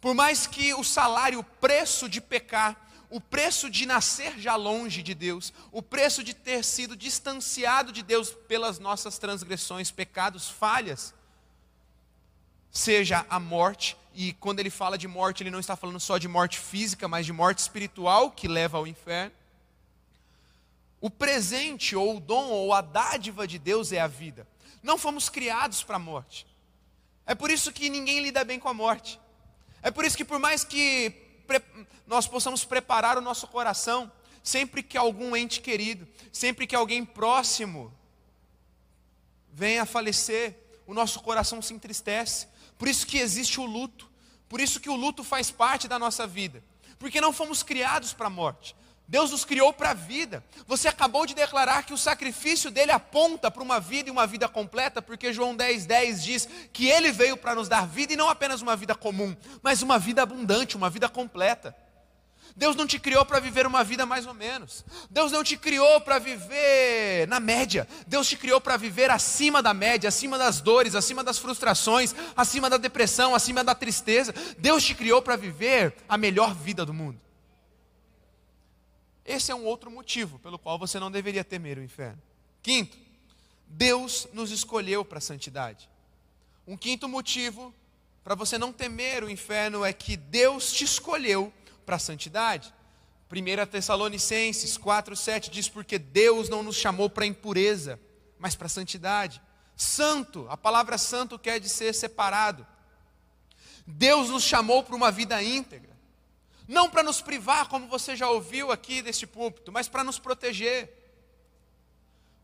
Por 0.00 0.14
mais 0.14 0.46
que 0.46 0.72
o 0.72 0.84
salário, 0.84 1.40
o 1.40 1.44
preço 1.44 2.08
de 2.08 2.20
pecar, 2.20 2.88
o 3.10 3.20
preço 3.20 3.68
de 3.68 3.84
nascer 3.84 4.38
já 4.38 4.54
longe 4.54 5.02
de 5.02 5.14
Deus, 5.14 5.52
o 5.72 5.82
preço 5.82 6.22
de 6.22 6.32
ter 6.32 6.64
sido 6.64 6.96
distanciado 6.96 7.90
de 7.90 8.04
Deus 8.04 8.30
pelas 8.30 8.78
nossas 8.78 9.18
transgressões, 9.18 9.90
pecados, 9.90 10.48
falhas, 10.48 11.12
seja 12.70 13.26
a 13.28 13.40
morte, 13.40 13.96
e 14.14 14.32
quando 14.34 14.60
ele 14.60 14.70
fala 14.70 14.98
de 14.98 15.06
morte, 15.06 15.42
ele 15.42 15.50
não 15.50 15.60
está 15.60 15.76
falando 15.76 16.00
só 16.00 16.18
de 16.18 16.28
morte 16.28 16.58
física, 16.58 17.06
mas 17.06 17.26
de 17.26 17.32
morte 17.32 17.58
espiritual 17.58 18.30
que 18.30 18.48
leva 18.48 18.78
ao 18.78 18.86
inferno. 18.86 19.32
O 21.00 21.08
presente, 21.08 21.96
ou 21.96 22.16
o 22.16 22.20
dom, 22.20 22.48
ou 22.48 22.74
a 22.74 22.80
dádiva 22.80 23.46
de 23.46 23.58
Deus 23.58 23.92
é 23.92 24.00
a 24.00 24.06
vida. 24.06 24.46
Não 24.82 24.98
fomos 24.98 25.28
criados 25.28 25.82
para 25.82 25.96
a 25.96 25.98
morte. 25.98 26.46
É 27.24 27.34
por 27.34 27.50
isso 27.50 27.72
que 27.72 27.88
ninguém 27.88 28.20
lida 28.20 28.44
bem 28.44 28.58
com 28.58 28.68
a 28.68 28.74
morte. 28.74 29.20
É 29.82 29.90
por 29.90 30.04
isso 30.04 30.16
que, 30.16 30.24
por 30.24 30.38
mais 30.38 30.64
que 30.64 31.14
nós 32.06 32.26
possamos 32.26 32.64
preparar 32.64 33.16
o 33.16 33.20
nosso 33.20 33.46
coração, 33.46 34.10
sempre 34.42 34.82
que 34.82 34.98
algum 34.98 35.34
ente 35.36 35.60
querido, 35.60 36.06
sempre 36.32 36.66
que 36.66 36.74
alguém 36.74 37.04
próximo 37.04 37.94
venha 39.52 39.82
a 39.82 39.86
falecer, 39.86 40.56
o 40.86 40.94
nosso 40.94 41.20
coração 41.20 41.62
se 41.62 41.72
entristece. 41.72 42.48
Por 42.80 42.88
isso 42.88 43.06
que 43.06 43.18
existe 43.18 43.60
o 43.60 43.66
luto. 43.66 44.08
Por 44.48 44.58
isso 44.58 44.80
que 44.80 44.88
o 44.88 44.96
luto 44.96 45.22
faz 45.22 45.50
parte 45.50 45.86
da 45.86 45.98
nossa 45.98 46.26
vida. 46.26 46.64
Porque 46.98 47.20
não 47.20 47.30
fomos 47.30 47.62
criados 47.62 48.14
para 48.14 48.28
a 48.28 48.30
morte. 48.30 48.74
Deus 49.06 49.32
nos 49.32 49.44
criou 49.44 49.70
para 49.70 49.90
a 49.90 49.94
vida. 49.94 50.42
Você 50.66 50.88
acabou 50.88 51.26
de 51.26 51.34
declarar 51.34 51.82
que 51.82 51.92
o 51.92 51.98
sacrifício 51.98 52.70
dele 52.70 52.90
aponta 52.90 53.50
para 53.50 53.62
uma 53.62 53.78
vida 53.78 54.08
e 54.08 54.12
uma 54.12 54.26
vida 54.26 54.48
completa, 54.48 55.02
porque 55.02 55.30
João 55.30 55.54
10, 55.54 55.84
10 55.84 56.24
diz 56.24 56.48
que 56.72 56.88
ele 56.88 57.12
veio 57.12 57.36
para 57.36 57.54
nos 57.54 57.68
dar 57.68 57.86
vida 57.86 58.14
e 58.14 58.16
não 58.16 58.30
apenas 58.30 58.62
uma 58.62 58.74
vida 58.74 58.94
comum, 58.94 59.36
mas 59.62 59.82
uma 59.82 59.98
vida 59.98 60.22
abundante, 60.22 60.74
uma 60.74 60.88
vida 60.88 61.06
completa. 61.06 61.76
Deus 62.56 62.76
não 62.76 62.86
te 62.86 62.98
criou 62.98 63.24
para 63.24 63.40
viver 63.40 63.66
uma 63.66 63.82
vida 63.82 64.04
mais 64.04 64.26
ou 64.26 64.34
menos. 64.34 64.84
Deus 65.08 65.32
não 65.32 65.42
te 65.42 65.56
criou 65.56 66.00
para 66.00 66.18
viver 66.18 67.26
na 67.28 67.40
média. 67.40 67.86
Deus 68.06 68.28
te 68.28 68.36
criou 68.36 68.60
para 68.60 68.76
viver 68.76 69.10
acima 69.10 69.62
da 69.62 69.72
média, 69.72 70.08
acima 70.08 70.38
das 70.38 70.60
dores, 70.60 70.94
acima 70.94 71.24
das 71.24 71.38
frustrações, 71.38 72.14
acima 72.36 72.68
da 72.68 72.76
depressão, 72.76 73.34
acima 73.34 73.62
da 73.64 73.74
tristeza. 73.74 74.34
Deus 74.58 74.84
te 74.84 74.94
criou 74.94 75.22
para 75.22 75.36
viver 75.36 75.94
a 76.08 76.18
melhor 76.18 76.54
vida 76.54 76.84
do 76.84 76.94
mundo. 76.94 77.20
Esse 79.24 79.52
é 79.52 79.54
um 79.54 79.64
outro 79.64 79.90
motivo 79.90 80.38
pelo 80.38 80.58
qual 80.58 80.78
você 80.78 80.98
não 80.98 81.10
deveria 81.10 81.44
temer 81.44 81.78
o 81.78 81.82
inferno. 81.82 82.20
Quinto, 82.62 82.98
Deus 83.66 84.26
nos 84.32 84.50
escolheu 84.50 85.04
para 85.04 85.18
a 85.18 85.20
santidade. 85.20 85.88
Um 86.66 86.76
quinto 86.76 87.08
motivo 87.08 87.72
para 88.24 88.34
você 88.34 88.58
não 88.58 88.72
temer 88.72 89.24
o 89.24 89.30
inferno 89.30 89.84
é 89.84 89.92
que 89.92 90.16
Deus 90.16 90.72
te 90.72 90.84
escolheu 90.84 91.52
para 91.90 91.96
a 91.96 91.98
santidade. 91.98 92.72
1 93.28 93.66
Tessalonicenses 93.66 94.78
4,7 94.78 95.50
diz: 95.50 95.68
Porque 95.68 95.98
Deus 95.98 96.48
não 96.48 96.62
nos 96.62 96.76
chamou 96.76 97.10
para 97.10 97.26
impureza, 97.26 97.98
mas 98.38 98.54
para 98.54 98.68
santidade. 98.68 99.42
Santo, 99.74 100.46
a 100.48 100.56
palavra 100.56 100.96
santo 100.96 101.36
quer 101.36 101.58
dizer 101.58 101.92
separado. 101.92 102.64
Deus 103.84 104.28
nos 104.30 104.44
chamou 104.44 104.84
para 104.84 104.94
uma 104.94 105.10
vida 105.10 105.42
íntegra. 105.42 105.90
Não 106.68 106.88
para 106.88 107.02
nos 107.02 107.20
privar, 107.20 107.68
como 107.68 107.88
você 107.88 108.14
já 108.14 108.30
ouviu 108.30 108.70
aqui 108.70 109.02
deste 109.02 109.26
púlpito, 109.26 109.72
mas 109.72 109.88
para 109.88 110.04
nos 110.04 110.20
proteger. 110.20 110.96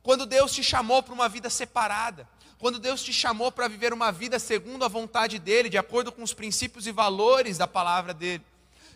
Quando 0.03 0.26
Deus 0.26 0.50
te 0.50 0.65
chamou 0.65 1.05
para 1.05 1.15
uma 1.15 1.29
vida 1.29 1.49
separada, 1.49 2.29
quando 2.59 2.81
Deus 2.81 3.00
te 3.00 3.12
chamou 3.12 3.53
para 3.53 3.69
viver 3.69 3.93
uma 3.93 4.11
vida 4.11 4.41
segundo 4.41 4.85
a 4.85 4.88
vontade 4.88 5.38
dEle, 5.38 5.69
de 5.69 5.79
acordo 5.79 6.11
com 6.11 6.25
os 6.25 6.35
princípios 6.35 6.88
e 6.88 6.91
valores 6.91 7.57
da 7.57 7.69
palavra 7.69 8.12
dEle, 8.12 8.45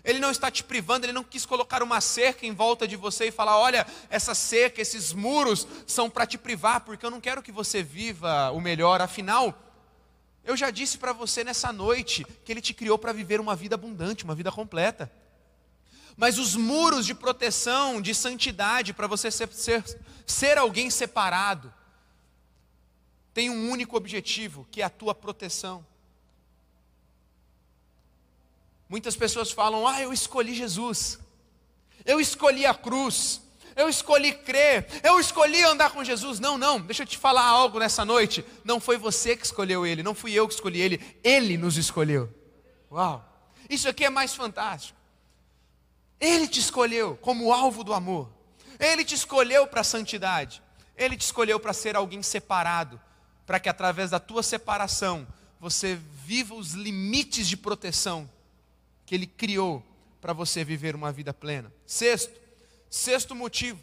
ele 0.05 0.19
não 0.19 0.31
está 0.31 0.51
te 0.51 0.65
privando, 0.65 1.05
ele 1.07 1.13
não 1.13 1.25
quis 1.25 1.45
colocar 1.45 1.83
uma 1.83 2.01
cerca 2.01 2.47
em 2.47 2.55
volta 2.55 2.87
de 2.89 2.97
você 2.97 3.27
e 3.27 3.31
falar: 3.31 3.59
olha, 3.59 3.87
essa 4.09 4.35
cerca, 4.35 4.81
esses 4.81 5.13
muros 5.13 5.67
são 5.87 6.09
para 6.09 6.27
te 6.27 6.39
privar, 6.39 6.81
porque 6.81 7.05
eu 7.05 7.11
não 7.11 7.21
quero 7.21 7.43
que 7.43 7.53
você 7.53 7.83
viva 7.83 8.51
o 8.51 8.61
melhor. 8.61 9.01
Afinal, 9.01 9.55
eu 10.45 10.57
já 10.57 10.71
disse 10.71 10.99
para 10.99 11.13
você 11.13 11.45
nessa 11.45 11.73
noite 11.73 12.25
que 12.45 12.53
ele 12.53 12.61
te 12.61 12.73
criou 12.73 12.99
para 12.99 13.13
viver 13.13 13.41
uma 13.41 13.55
vida 13.55 13.75
abundante, 13.75 14.25
uma 14.25 14.35
vida 14.35 14.51
completa. 14.51 15.11
Mas 16.17 16.39
os 16.39 16.57
muros 16.57 17.07
de 17.07 17.15
proteção, 17.15 18.01
de 18.01 18.15
santidade, 18.15 18.93
para 18.93 19.07
você 19.07 19.31
ser, 19.31 19.49
ser, 19.53 19.85
ser 20.27 20.59
alguém 20.59 20.91
separado, 20.91 21.73
tem 23.33 23.49
um 23.49 23.71
único 23.71 23.97
objetivo, 23.97 24.67
que 24.71 24.83
é 24.83 24.85
a 24.85 24.91
tua 24.91 25.15
proteção. 25.15 25.87
Muitas 28.91 29.15
pessoas 29.15 29.53
falam: 29.53 29.87
Ah, 29.87 30.03
eu 30.03 30.13
escolhi 30.13 30.53
Jesus, 30.53 31.21
eu 32.05 32.19
escolhi 32.21 32.67
a 32.67 32.75
cruz, 32.75 33.41
eu 33.77 33.89
escolhi 33.89 34.33
crer, 34.33 34.85
eu 35.05 35.21
escolhi 35.21 35.63
andar 35.63 35.93
com 35.93 36.03
Jesus. 36.03 36.41
Não, 36.41 36.59
não, 36.59 36.81
deixa 36.81 37.05
eu 37.05 37.07
te 37.07 37.17
falar 37.17 37.47
algo 37.47 37.79
nessa 37.79 38.05
noite. 38.05 38.45
Não 38.65 38.81
foi 38.81 38.99
você 38.99 39.37
que 39.37 39.47
escolheu 39.47 39.87
ele, 39.87 40.03
não 40.03 40.13
fui 40.13 40.33
eu 40.33 40.49
que 40.49 40.55
escolhi 40.55 40.81
ele, 40.81 41.19
ele 41.23 41.57
nos 41.57 41.77
escolheu. 41.77 42.29
Uau, 42.91 43.25
isso 43.69 43.89
aqui 43.89 44.05
é 44.05 44.11
mais 44.11 44.35
fantástico. 44.35 44.99
Ele 46.21 46.49
te 46.49 46.59
escolheu 46.59 47.17
como 47.23 47.53
alvo 47.53 47.85
do 47.85 47.95
amor, 47.95 48.29
ele 48.77 49.05
te 49.05 49.15
escolheu 49.15 49.69
para 49.69 49.83
a 49.83 49.85
santidade, 49.85 50.61
ele 50.97 51.17
te 51.17 51.23
escolheu 51.23 51.61
para 51.61 51.73
ser 51.73 51.95
alguém 51.95 52.25
separado, 52.25 53.01
para 53.47 53.61
que 53.61 53.69
através 53.69 54.11
da 54.11 54.19
tua 54.19 54.43
separação 54.43 55.29
você 55.61 55.97
viva 56.27 56.57
os 56.57 56.73
limites 56.73 57.47
de 57.47 57.57
proteção 57.57 58.29
que 59.11 59.17
Ele 59.17 59.27
criou 59.27 59.83
para 60.21 60.33
você 60.33 60.63
viver 60.63 60.95
uma 60.95 61.11
vida 61.11 61.35
plena. 61.35 61.73
Sexto, 61.85 62.33
sexto 62.89 63.35
motivo, 63.35 63.81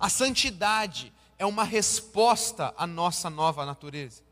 a 0.00 0.08
santidade 0.08 1.12
é 1.38 1.44
uma 1.44 1.64
resposta 1.64 2.72
à 2.78 2.86
nossa 2.86 3.28
nova 3.28 3.66
natureza. 3.66 4.22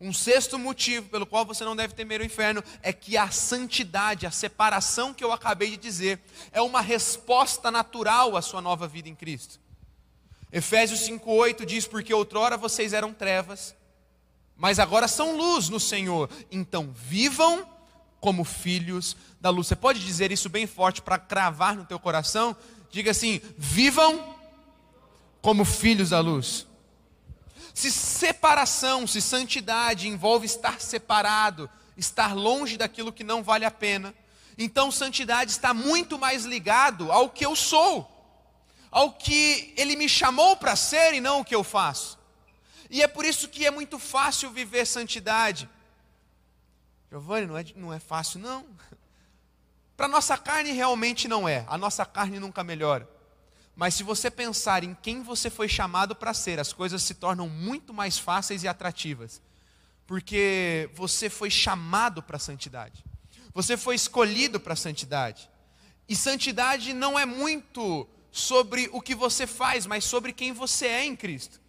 Um 0.00 0.12
sexto 0.12 0.58
motivo 0.58 1.08
pelo 1.10 1.24
qual 1.24 1.46
você 1.46 1.64
não 1.64 1.76
deve 1.76 1.94
temer 1.94 2.20
o 2.20 2.24
inferno 2.24 2.60
é 2.82 2.92
que 2.92 3.16
a 3.16 3.30
santidade, 3.30 4.26
a 4.26 4.32
separação 4.32 5.14
que 5.14 5.22
eu 5.22 5.30
acabei 5.30 5.70
de 5.70 5.76
dizer, 5.76 6.20
é 6.50 6.60
uma 6.60 6.80
resposta 6.80 7.70
natural 7.70 8.36
à 8.36 8.42
sua 8.42 8.60
nova 8.60 8.88
vida 8.88 9.08
em 9.08 9.14
Cristo. 9.14 9.60
Efésios 10.50 11.08
5,8 11.08 11.64
diz: 11.64 11.86
Porque 11.86 12.12
outrora 12.12 12.56
vocês 12.56 12.92
eram 12.92 13.14
trevas, 13.14 13.76
mas 14.56 14.80
agora 14.80 15.06
são 15.06 15.36
luz 15.36 15.68
no 15.68 15.78
Senhor, 15.78 16.28
então 16.50 16.92
vivam 16.92 17.75
como 18.20 18.44
filhos 18.44 19.16
da 19.40 19.50
luz. 19.50 19.66
Você 19.66 19.76
pode 19.76 20.04
dizer 20.04 20.32
isso 20.32 20.48
bem 20.48 20.66
forte 20.66 21.02
para 21.02 21.18
cravar 21.18 21.76
no 21.76 21.84
teu 21.84 21.98
coração? 21.98 22.56
Diga 22.90 23.10
assim: 23.10 23.40
vivam 23.56 24.34
como 25.40 25.64
filhos 25.64 26.10
da 26.10 26.20
luz. 26.20 26.66
Se 27.72 27.90
separação, 27.92 29.06
se 29.06 29.20
santidade 29.20 30.08
envolve 30.08 30.46
estar 30.46 30.80
separado, 30.80 31.68
estar 31.96 32.34
longe 32.34 32.76
daquilo 32.76 33.12
que 33.12 33.22
não 33.22 33.42
vale 33.42 33.64
a 33.64 33.70
pena, 33.70 34.14
então 34.56 34.90
santidade 34.90 35.50
está 35.50 35.74
muito 35.74 36.18
mais 36.18 36.44
ligado 36.44 37.12
ao 37.12 37.28
que 37.28 37.44
eu 37.44 37.54
sou, 37.54 38.10
ao 38.90 39.12
que 39.12 39.74
ele 39.76 39.94
me 39.94 40.08
chamou 40.08 40.56
para 40.56 40.74
ser 40.74 41.12
e 41.12 41.20
não 41.20 41.40
o 41.40 41.44
que 41.44 41.54
eu 41.54 41.62
faço. 41.62 42.18
E 42.88 43.02
é 43.02 43.06
por 43.06 43.24
isso 43.24 43.48
que 43.48 43.66
é 43.66 43.70
muito 43.70 43.98
fácil 43.98 44.50
viver 44.50 44.86
santidade. 44.86 45.68
Giovanni, 47.10 47.46
não 47.46 47.56
é, 47.56 47.64
não 47.76 47.92
é 47.92 47.98
fácil, 47.98 48.40
não. 48.40 48.66
Para 49.96 50.08
nossa 50.08 50.36
carne 50.36 50.72
realmente 50.72 51.28
não 51.28 51.48
é. 51.48 51.64
A 51.68 51.78
nossa 51.78 52.04
carne 52.04 52.38
nunca 52.38 52.62
melhora. 52.64 53.08
Mas 53.74 53.94
se 53.94 54.02
você 54.02 54.30
pensar 54.30 54.82
em 54.84 54.94
quem 54.94 55.22
você 55.22 55.48
foi 55.48 55.68
chamado 55.68 56.14
para 56.14 56.34
ser, 56.34 56.58
as 56.58 56.72
coisas 56.72 57.02
se 57.02 57.14
tornam 57.14 57.48
muito 57.48 57.94
mais 57.94 58.18
fáceis 58.18 58.62
e 58.62 58.68
atrativas. 58.68 59.40
Porque 60.06 60.90
você 60.94 61.30
foi 61.30 61.50
chamado 61.50 62.22
para 62.22 62.36
a 62.36 62.40
santidade. 62.40 63.04
Você 63.54 63.76
foi 63.76 63.94
escolhido 63.94 64.58
para 64.58 64.74
a 64.74 64.76
santidade. 64.76 65.48
E 66.08 66.14
santidade 66.14 66.92
não 66.92 67.18
é 67.18 67.24
muito 67.24 68.06
sobre 68.30 68.88
o 68.92 69.00
que 69.00 69.14
você 69.14 69.46
faz, 69.46 69.86
mas 69.86 70.04
sobre 70.04 70.32
quem 70.32 70.52
você 70.52 70.86
é 70.86 71.04
em 71.04 71.16
Cristo. 71.16 71.60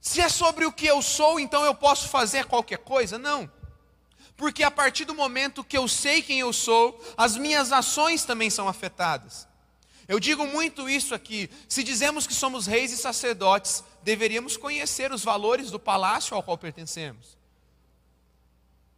Se 0.00 0.20
é 0.20 0.28
sobre 0.28 0.64
o 0.64 0.72
que 0.72 0.86
eu 0.86 1.02
sou, 1.02 1.40
então 1.40 1.64
eu 1.64 1.74
posso 1.74 2.08
fazer 2.08 2.44
qualquer 2.44 2.78
coisa? 2.78 3.18
Não 3.18 3.50
porque 4.36 4.62
a 4.62 4.70
partir 4.70 5.04
do 5.04 5.14
momento 5.14 5.64
que 5.64 5.78
eu 5.78 5.88
sei 5.88 6.20
quem 6.22 6.40
eu 6.40 6.52
sou, 6.52 7.00
as 7.16 7.36
minhas 7.36 7.72
ações 7.72 8.24
também 8.24 8.50
são 8.50 8.68
afetadas. 8.68 9.48
Eu 10.06 10.20
digo 10.20 10.46
muito 10.46 10.88
isso 10.88 11.14
aqui. 11.14 11.50
Se 11.68 11.82
dizemos 11.82 12.26
que 12.26 12.34
somos 12.34 12.66
reis 12.66 12.92
e 12.92 12.96
sacerdotes, 12.96 13.82
deveríamos 14.02 14.56
conhecer 14.56 15.10
os 15.10 15.24
valores 15.24 15.70
do 15.70 15.80
palácio 15.80 16.36
ao 16.36 16.42
qual 16.42 16.56
pertencemos. 16.56 17.36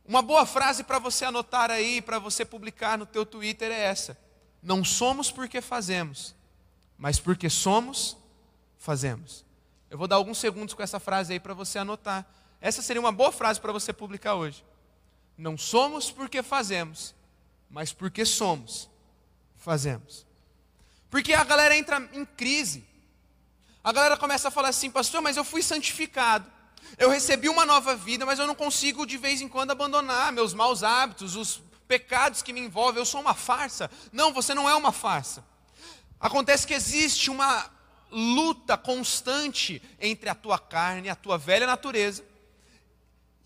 Uma 0.04 0.20
boa 0.20 0.44
frase 0.44 0.82
para 0.84 0.98
você 0.98 1.24
anotar 1.24 1.70
aí, 1.70 2.02
para 2.02 2.18
você 2.18 2.44
publicar 2.44 2.98
no 2.98 3.06
teu 3.06 3.24
Twitter 3.24 3.70
é 3.70 3.84
essa: 3.84 4.18
Não 4.62 4.84
somos 4.84 5.30
porque 5.30 5.60
fazemos, 5.60 6.34
mas 6.96 7.20
porque 7.20 7.48
somos, 7.48 8.16
fazemos. 8.76 9.44
Eu 9.90 9.96
vou 9.96 10.08
dar 10.08 10.16
alguns 10.16 10.38
segundos 10.38 10.74
com 10.74 10.82
essa 10.82 10.98
frase 10.98 11.32
aí 11.34 11.40
para 11.40 11.54
você 11.54 11.78
anotar. 11.78 12.26
Essa 12.60 12.82
seria 12.82 13.00
uma 13.00 13.12
boa 13.12 13.30
frase 13.30 13.60
para 13.60 13.72
você 13.72 13.92
publicar 13.92 14.34
hoje. 14.34 14.64
Não 15.38 15.56
somos 15.56 16.10
porque 16.10 16.42
fazemos, 16.42 17.14
mas 17.70 17.92
porque 17.92 18.26
somos, 18.26 18.90
fazemos. 19.56 20.26
Porque 21.08 21.32
a 21.32 21.44
galera 21.44 21.76
entra 21.76 22.06
em 22.12 22.24
crise. 22.26 22.84
A 23.84 23.92
galera 23.92 24.16
começa 24.16 24.48
a 24.48 24.50
falar 24.50 24.70
assim, 24.70 24.90
pastor, 24.90 25.22
mas 25.22 25.36
eu 25.36 25.44
fui 25.44 25.62
santificado. 25.62 26.50
Eu 26.98 27.08
recebi 27.08 27.48
uma 27.48 27.64
nova 27.64 27.94
vida, 27.94 28.26
mas 28.26 28.40
eu 28.40 28.48
não 28.48 28.54
consigo 28.54 29.06
de 29.06 29.16
vez 29.16 29.40
em 29.40 29.48
quando 29.48 29.70
abandonar 29.70 30.32
meus 30.32 30.52
maus 30.52 30.82
hábitos, 30.82 31.36
os 31.36 31.62
pecados 31.86 32.42
que 32.42 32.52
me 32.52 32.60
envolvem. 32.60 33.00
Eu 33.00 33.06
sou 33.06 33.20
uma 33.20 33.34
farsa. 33.34 33.88
Não, 34.12 34.32
você 34.32 34.54
não 34.54 34.68
é 34.68 34.74
uma 34.74 34.90
farsa. 34.90 35.44
Acontece 36.18 36.66
que 36.66 36.74
existe 36.74 37.30
uma 37.30 37.70
luta 38.10 38.76
constante 38.76 39.80
entre 40.00 40.28
a 40.28 40.34
tua 40.34 40.58
carne, 40.58 41.08
a 41.08 41.14
tua 41.14 41.38
velha 41.38 41.66
natureza, 41.66 42.24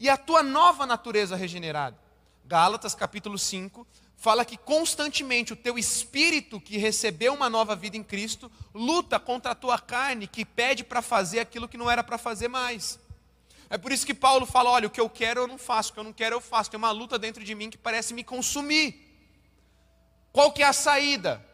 e 0.03 0.11
a 0.11 0.17
tua 0.17 0.43
nova 0.43 0.85
natureza 0.85 1.37
regenerada. 1.37 1.97
Gálatas 2.45 2.93
capítulo 2.93 3.39
5 3.39 3.87
fala 4.17 4.45
que 4.45 4.57
constantemente 4.57 5.53
o 5.53 5.57
teu 5.57 5.79
espírito 5.79 6.61
que 6.61 6.77
recebeu 6.77 7.33
uma 7.33 7.49
nova 7.49 7.77
vida 7.77 7.97
em 7.97 8.03
Cristo 8.03 8.51
luta 8.75 9.21
contra 9.21 9.53
a 9.53 9.55
tua 9.55 9.79
carne 9.79 10.27
que 10.27 10.45
pede 10.45 10.83
para 10.83 11.01
fazer 11.03 11.39
aquilo 11.39 11.69
que 11.69 11.79
não 11.79 11.89
era 11.89 12.03
para 12.03 12.19
fazer 12.19 12.49
mais. 12.49 12.99
É 13.71 13.79
por 13.79 13.93
isso 13.93 14.05
que 14.05 14.13
Paulo 14.13 14.45
fala: 14.45 14.71
olha, 14.71 14.89
o 14.89 14.91
que 14.91 15.01
eu 15.01 15.09
quero 15.09 15.43
eu 15.43 15.47
não 15.47 15.57
faço, 15.57 15.91
o 15.91 15.93
que 15.93 16.01
eu 16.01 16.05
não 16.05 16.13
quero 16.13 16.35
eu 16.35 16.41
faço. 16.41 16.73
Tem 16.73 16.79
uma 16.79 16.91
luta 16.91 17.17
dentro 17.17 17.45
de 17.45 17.55
mim 17.55 17.71
que 17.71 17.79
parece 17.79 18.13
me 18.13 18.25
consumir. 18.25 19.09
Qual 20.33 20.51
que 20.51 20.65
é 20.65 20.67
a 20.67 20.73
saída? 20.73 21.47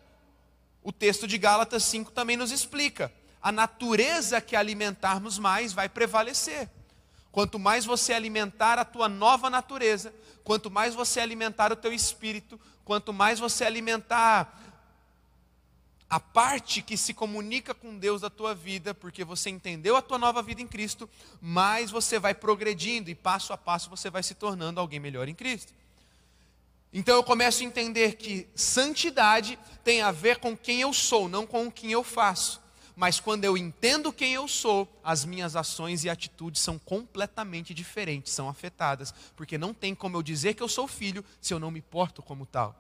O 0.83 0.91
texto 0.91 1.27
de 1.27 1.37
Gálatas 1.37 1.83
5 1.85 2.13
também 2.13 2.39
nos 2.39 2.51
explica. 2.51 3.13
A 3.43 3.53
natureza 3.53 4.41
que 4.41 4.57
alimentarmos 4.57 5.39
mais 5.39 5.75
vai 5.75 5.87
prevalecer. 5.87 6.71
Quanto 7.31 7.59
mais 7.59 7.85
você 7.85 8.13
alimentar 8.13 8.79
a 8.79 8.85
tua 8.85 9.09
nova 9.09 9.51
natureza, 9.51 10.15
quanto 10.43 10.71
mais 10.71 10.95
você 10.95 11.21
alimentar 11.21 11.73
o 11.73 11.77
teu 11.77 11.93
espírito, 11.93 12.59
quanto 12.85 13.13
mais 13.13 13.39
você 13.39 13.65
alimentar 13.65 14.59
a 16.11 16.19
parte 16.19 16.81
que 16.81 16.97
se 16.97 17.13
comunica 17.13 17.75
com 17.75 17.99
Deus 17.99 18.23
da 18.23 18.31
tua 18.31 18.55
vida, 18.55 18.95
porque 18.95 19.25
você 19.25 19.51
entendeu 19.51 19.95
a 19.95 20.01
tua 20.01 20.17
nova 20.17 20.43
vida 20.43 20.63
em 20.63 20.67
Cristo, 20.67 21.09
mais 21.41 21.91
você 21.91 22.19
vai 22.19 22.33
progredindo 22.35 23.11
e 23.11 23.15
passo 23.15 23.53
a 23.53 23.59
passo 23.59 23.91
você 23.91 24.09
vai 24.09 24.23
se 24.23 24.35
tornando 24.35 24.81
alguém 24.81 24.99
melhor 24.99 25.29
em 25.29 25.35
Cristo. 25.35 25.73
Então 26.91 27.15
eu 27.15 27.23
começo 27.23 27.63
a 27.63 27.67
entender 27.67 28.17
que 28.17 28.49
santidade 28.55 29.59
tem 29.85 30.01
a 30.01 30.11
ver 30.11 30.39
com 30.39 30.57
quem 30.57 30.81
eu 30.81 30.95
sou, 30.95 31.29
não 31.29 31.47
com 31.47 31.67
o 31.67 31.73
que 31.73 31.93
eu 31.93 32.03
faço. 32.03 32.59
Mas 32.99 33.21
quando 33.21 33.45
eu 33.45 33.57
entendo 33.57 34.13
quem 34.13 34.35
eu 34.35 34.49
sou, 34.49 35.01
as 35.05 35.25
minhas 35.25 35.55
ações 35.55 36.03
e 36.03 36.11
atitudes 36.11 36.61
são 36.61 36.79
completamente 36.79 37.73
diferentes, 37.73 38.33
são 38.33 38.49
afetadas, 38.49 39.15
porque 39.37 39.57
não 39.57 39.73
tem 39.73 39.95
como 39.95 40.17
eu 40.17 40.23
dizer 40.23 40.55
que 40.55 40.63
eu 40.63 40.69
sou 40.69 40.89
filho 40.89 41.25
se 41.41 41.55
eu 41.55 41.61
não 41.61 41.71
me 41.71 41.81
porto 41.81 42.21
como 42.23 42.45
tal. 42.45 42.77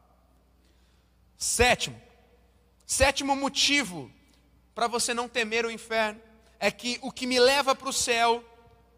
Sétimo, 1.38 2.02
Sétimo 2.88 3.36
motivo 3.36 4.10
para 4.74 4.86
você 4.86 5.12
não 5.12 5.28
temer 5.28 5.66
o 5.66 5.70
inferno 5.70 6.18
é 6.58 6.70
que 6.70 6.98
o 7.02 7.12
que 7.12 7.26
me 7.26 7.38
leva 7.38 7.74
para 7.74 7.90
o 7.90 7.92
céu 7.92 8.42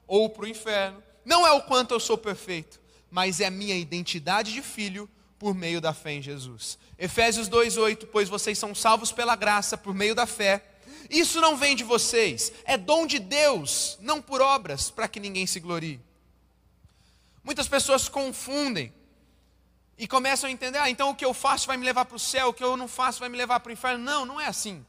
ou 0.07 0.31
para 0.31 0.45
o 0.45 0.49
inferno 0.49 1.03
não 1.25 1.45
é 1.45 1.51
o 1.51 1.63
quanto 1.63 1.93
eu 1.93 1.99
sou 1.99 2.17
perfeito, 2.17 2.81
mas 3.11 3.41
é 3.41 3.47
a 3.47 3.51
minha 3.51 3.75
identidade 3.75 4.53
de 4.53 4.63
filho 4.63 5.11
por 5.41 5.57
meio 5.57 5.81
da 5.81 5.93
fé 5.93 6.13
em 6.13 6.23
Jesus. 6.23 6.79
Efésios 6.97 7.49
2:8, 7.49 8.07
pois 8.07 8.29
vocês 8.29 8.57
são 8.57 8.77
salvos 8.77 9.11
pela 9.11 9.35
graça 9.35 9.77
por 9.77 9.93
meio 9.93 10.15
da 10.15 10.25
fé. 10.25 10.70
Isso 11.09 11.41
não 11.41 11.57
vem 11.57 11.75
de 11.75 11.85
vocês, 11.85 12.53
é 12.65 12.77
dom 12.77 13.07
de 13.07 13.19
Deus, 13.19 13.97
não 14.01 14.21
por 14.21 14.41
obras, 14.41 14.91
para 14.91 15.09
que 15.09 15.21
ninguém 15.21 15.47
se 15.47 15.61
glorie. 15.61 16.01
Muitas 17.43 17.69
pessoas 17.69 18.09
confundem 18.09 18.93
e 19.97 20.07
começam 20.07 20.49
a 20.49 20.53
entender: 20.53 20.79
ah, 20.79 20.91
então 20.91 21.11
o 21.11 21.15
que 21.15 21.25
eu 21.25 21.33
faço 21.33 21.67
vai 21.67 21.77
me 21.77 21.85
levar 21.85 22.05
para 22.05 22.17
o 22.17 22.21
céu, 22.21 22.49
o 22.49 22.53
que 22.53 22.65
eu 22.65 22.77
não 22.77 22.89
faço 22.89 23.21
vai 23.21 23.29
me 23.29 23.37
levar 23.37 23.61
para 23.61 23.71
o 23.71 23.73
inferno. 23.73 24.05
Não, 24.05 24.27
não 24.27 24.41
é 24.41 24.47
assim. 24.47 24.85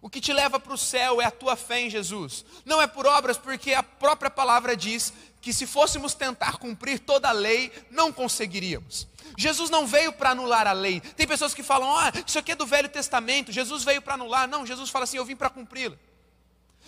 O 0.00 0.10
que 0.10 0.20
te 0.20 0.34
leva 0.34 0.60
para 0.60 0.74
o 0.74 0.78
céu 0.78 1.20
é 1.22 1.24
a 1.24 1.30
tua 1.30 1.56
fé 1.56 1.80
em 1.80 1.88
Jesus. 1.88 2.44
Não 2.64 2.80
é 2.80 2.86
por 2.86 3.06
obras, 3.06 3.38
porque 3.38 3.72
a 3.72 3.82
própria 3.82 4.30
palavra 4.30 4.76
diz 4.76 5.14
que 5.40 5.50
se 5.50 5.66
fôssemos 5.66 6.12
tentar 6.12 6.58
cumprir 6.58 6.98
toda 6.98 7.28
a 7.28 7.32
lei, 7.32 7.72
não 7.90 8.12
conseguiríamos. 8.12 9.08
Jesus 9.36 9.70
não 9.70 9.86
veio 9.86 10.12
para 10.12 10.30
anular 10.30 10.66
a 10.66 10.72
lei. 10.72 11.00
Tem 11.00 11.26
pessoas 11.26 11.54
que 11.54 11.62
falam: 11.62 11.96
ah, 11.96 12.12
isso 12.26 12.38
aqui 12.38 12.52
é 12.52 12.56
do 12.56 12.66
Velho 12.66 12.88
Testamento, 12.88 13.52
Jesus 13.52 13.84
veio 13.84 14.02
para 14.02 14.14
anular. 14.14 14.48
Não, 14.48 14.66
Jesus 14.66 14.90
fala 14.90 15.04
assim: 15.04 15.16
eu 15.16 15.24
vim 15.24 15.36
para 15.36 15.50
cumpri-la. 15.50 15.96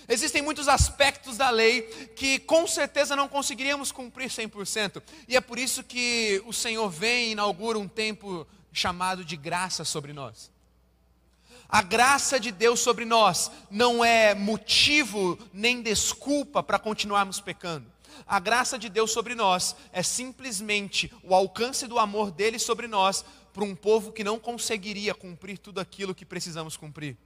Existem 0.09 0.41
muitos 0.41 0.69
aspectos 0.69 1.37
da 1.37 1.51
lei 1.51 1.83
que 2.15 2.39
com 2.39 2.67
certeza 2.67 3.17
não 3.17 3.29
conseguiríamos 3.29 3.91
cumprir 3.91 4.29
100%. 4.29 5.03
E 5.27 5.37
é 5.37 5.41
por 5.41 5.59
isso 5.59 5.83
que 5.83 6.41
o 6.47 6.53
Senhor 6.53 6.89
vem 6.89 7.29
e 7.29 7.33
inaugura 7.33 7.79
um 7.79 7.89
tempo 7.89 8.47
chamado 8.73 9.25
de 9.25 9.37
graça 9.37 9.85
sobre 9.85 10.13
nós. 10.13 10.51
A 11.69 11.83
graça 11.83 12.39
de 12.39 12.53
Deus 12.53 12.79
sobre 12.79 13.05
nós 13.05 13.51
não 13.69 14.05
é 14.05 14.35
motivo 14.35 15.37
nem 15.53 15.83
desculpa 15.83 16.63
para 16.63 16.79
continuarmos 16.79 17.41
pecando. 17.41 17.91
A 18.27 18.39
graça 18.39 18.79
de 18.79 18.89
Deus 18.89 19.11
sobre 19.11 19.35
nós 19.35 19.75
é 19.93 20.03
simplesmente 20.03 21.13
o 21.23 21.35
alcance 21.35 21.87
do 21.87 21.99
amor 21.99 22.31
dele 22.31 22.59
sobre 22.59 22.87
nós 22.87 23.25
para 23.53 23.65
um 23.65 23.75
povo 23.75 24.13
que 24.13 24.23
não 24.23 24.39
conseguiria 24.39 25.15
cumprir 25.15 25.59
tudo 25.59 25.81
aquilo 25.81 26.15
que 26.15 26.25
precisamos 26.25 26.77
cumprir. 26.77 27.17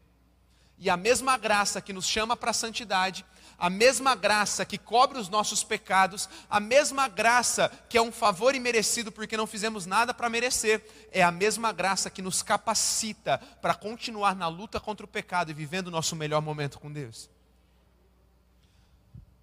E 0.79 0.88
a 0.88 0.96
mesma 0.96 1.37
graça 1.37 1.81
que 1.83 1.92
nos 1.92 2.07
chama 2.07 2.35
para 2.35 2.53
a 2.53 2.55
santidade, 2.55 3.22
a 3.59 3.68
mesma 3.68 4.14
graça 4.14 4.64
que 4.64 4.79
cobre 4.79 5.18
os 5.18 5.29
nossos 5.29 5.62
pecados, 5.62 6.26
a 6.48 6.59
mesma 6.59 7.07
graça 7.07 7.70
que 7.88 7.98
é 7.98 8.03
um 8.03 8.11
favor 8.11 8.55
imerecido 8.55 9.12
porque 9.12 9.37
não 9.37 9.46
fizemos 9.46 9.85
nada 9.85 10.14
para 10.14 10.31
merecer, 10.31 10.83
é 11.12 11.22
a 11.22 11.31
mesma 11.31 11.70
graça 11.70 12.09
que 12.09 12.22
nos 12.22 12.42
capacita 12.42 13.38
para 13.61 13.74
continuar 13.74 14.35
na 14.35 14.48
luta 14.48 14.81
contra 14.81 15.05
o 15.05 15.09
pecado 15.09 15.50
e 15.50 15.55
vivendo 15.55 15.88
o 15.88 15.90
nosso 15.90 16.16
melhor 16.16 16.40
momento 16.40 16.79
com 16.79 16.90
Deus. 16.90 17.29